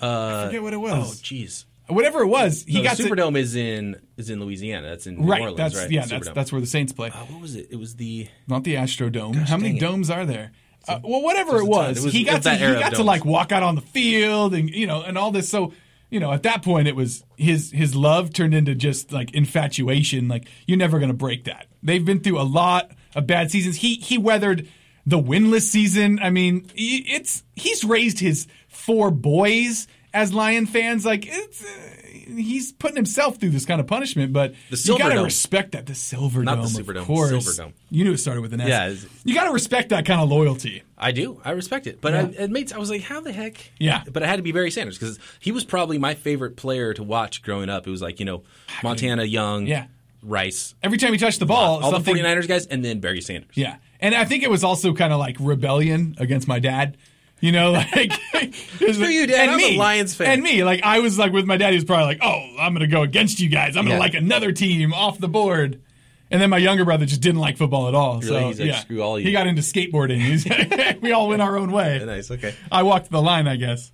[0.00, 0.92] uh, I forget what it was.
[0.92, 1.64] Oh, jeez.
[1.88, 4.88] Whatever it was, he No, got the to- Superdome is in is in Louisiana.
[4.88, 5.40] That's in New right.
[5.40, 5.90] Orleans, that's right?
[5.90, 6.04] yeah.
[6.04, 7.10] That's that's where the Saints play.
[7.10, 7.68] Uh, what was it?
[7.70, 9.34] It was the Not the Astrodome.
[9.34, 9.80] Gosh, How many dang it.
[9.80, 10.50] domes are there?
[10.88, 13.52] Uh, well, whatever it was, It was- he got to he got to like walk
[13.52, 15.48] out on the field and you know and all this.
[15.48, 15.72] So
[16.10, 20.26] you know, at that point, it was his his love turned into just like infatuation.
[20.26, 21.66] Like you're never going to break that.
[21.84, 23.76] They've been through a lot of bad seasons.
[23.76, 24.68] He he weathered
[25.04, 26.18] the winless season.
[26.22, 31.04] I mean, it's he's raised his four boys as Lion fans.
[31.04, 31.64] Like it's.
[31.64, 31.92] Uh,
[32.28, 35.86] He's putting himself through this kind of punishment, but The you got to respect that.
[35.86, 37.30] The Silver Not the Dome, Superdome, of course.
[37.30, 37.72] Silverdome.
[37.88, 38.68] You knew it started with an S.
[38.68, 40.82] Yeah, you got to respect that kind of loyalty.
[40.98, 41.40] I do.
[41.44, 42.20] I respect it, but Yeah.
[42.40, 42.72] I, it made.
[42.72, 43.70] I was like, how the heck?
[43.78, 44.02] Yeah.
[44.10, 47.04] But it had to be Barry Sanders because he was probably my favorite player to
[47.04, 47.86] watch growing up.
[47.86, 48.42] It was like you know
[48.82, 49.86] Montana Young, Yeah.
[50.22, 53.20] Rice, Every time he touched the ball, all the something, 49ers guys, and then Barry
[53.20, 53.50] Sanders.
[53.54, 56.96] Yeah, and I think it was also kind of like rebellion against my dad.
[57.40, 59.40] You know, like Screw you, Dad.
[59.40, 60.28] And I'm a me, Lions fan.
[60.32, 60.64] and me.
[60.64, 61.70] Like I was like with my dad.
[61.70, 63.76] He was probably like, "Oh, I'm going to go against you guys.
[63.76, 63.98] I'm going to Yeah.
[64.00, 65.82] like another team off the board."
[66.30, 68.14] And then my younger brother just didn't like football at all.
[68.20, 68.26] Really?
[68.26, 70.18] So He's like, yeah, "Screw all you." he got into skateboarding.
[70.18, 72.02] He's- we all went our own way.
[72.04, 72.30] Nice.
[72.30, 72.54] Okay.
[72.72, 73.92] I walked the line, I guess.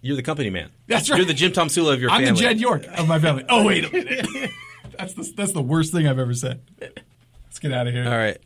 [0.00, 0.70] You're the company man.
[0.88, 1.16] That's right.
[1.18, 2.40] You're the Jim Tomsula of your I'm family.
[2.42, 3.44] the Jed York of my family.
[3.48, 4.50] Oh wait a minute.
[4.98, 6.60] That's the that's the worst thing I've ever said.
[6.80, 8.04] Let's get out of here.
[8.04, 8.38] All right.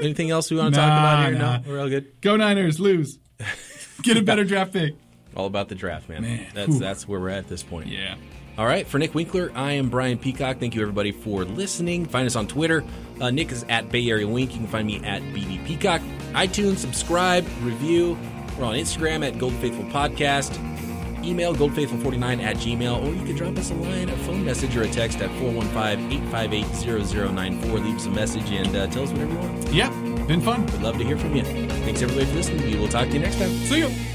[0.00, 1.38] Anything else we want to talk about here?
[1.38, 1.58] nah.
[1.58, 2.20] No, we're all good.
[2.20, 3.18] Go Niners, lose.
[4.02, 4.94] Get a better draft pick.
[5.36, 6.22] All about the draft, man.
[6.22, 7.88] Man, that's that's where we're at at this point.
[7.88, 8.16] Yeah.
[8.56, 10.58] All right, for Nick Winkler, I am Brian Peacock.
[10.60, 12.06] Thank you everybody for listening.
[12.06, 12.84] Find us on Twitter.
[13.20, 14.52] Uh, Nick is at Bay Area Wink.
[14.52, 16.00] You can find me at BD Peacock.
[16.34, 18.16] iTunes, subscribe, review.
[18.56, 20.52] We're on Instagram at Gold Faithful Podcast.
[21.24, 24.82] Email goldfaithful49 at gmail, or you can drop us a line, a phone message, or
[24.82, 27.84] a text at 415-858-0094.
[27.84, 29.72] Leave us a message and uh, tell us whatever you want.
[29.72, 29.90] Yeah,
[30.26, 30.66] been fun.
[30.66, 31.44] We'd love to hear from you.
[31.44, 32.64] Thanks everybody for listening.
[32.64, 33.50] We will talk to you next time.
[33.50, 34.13] See you.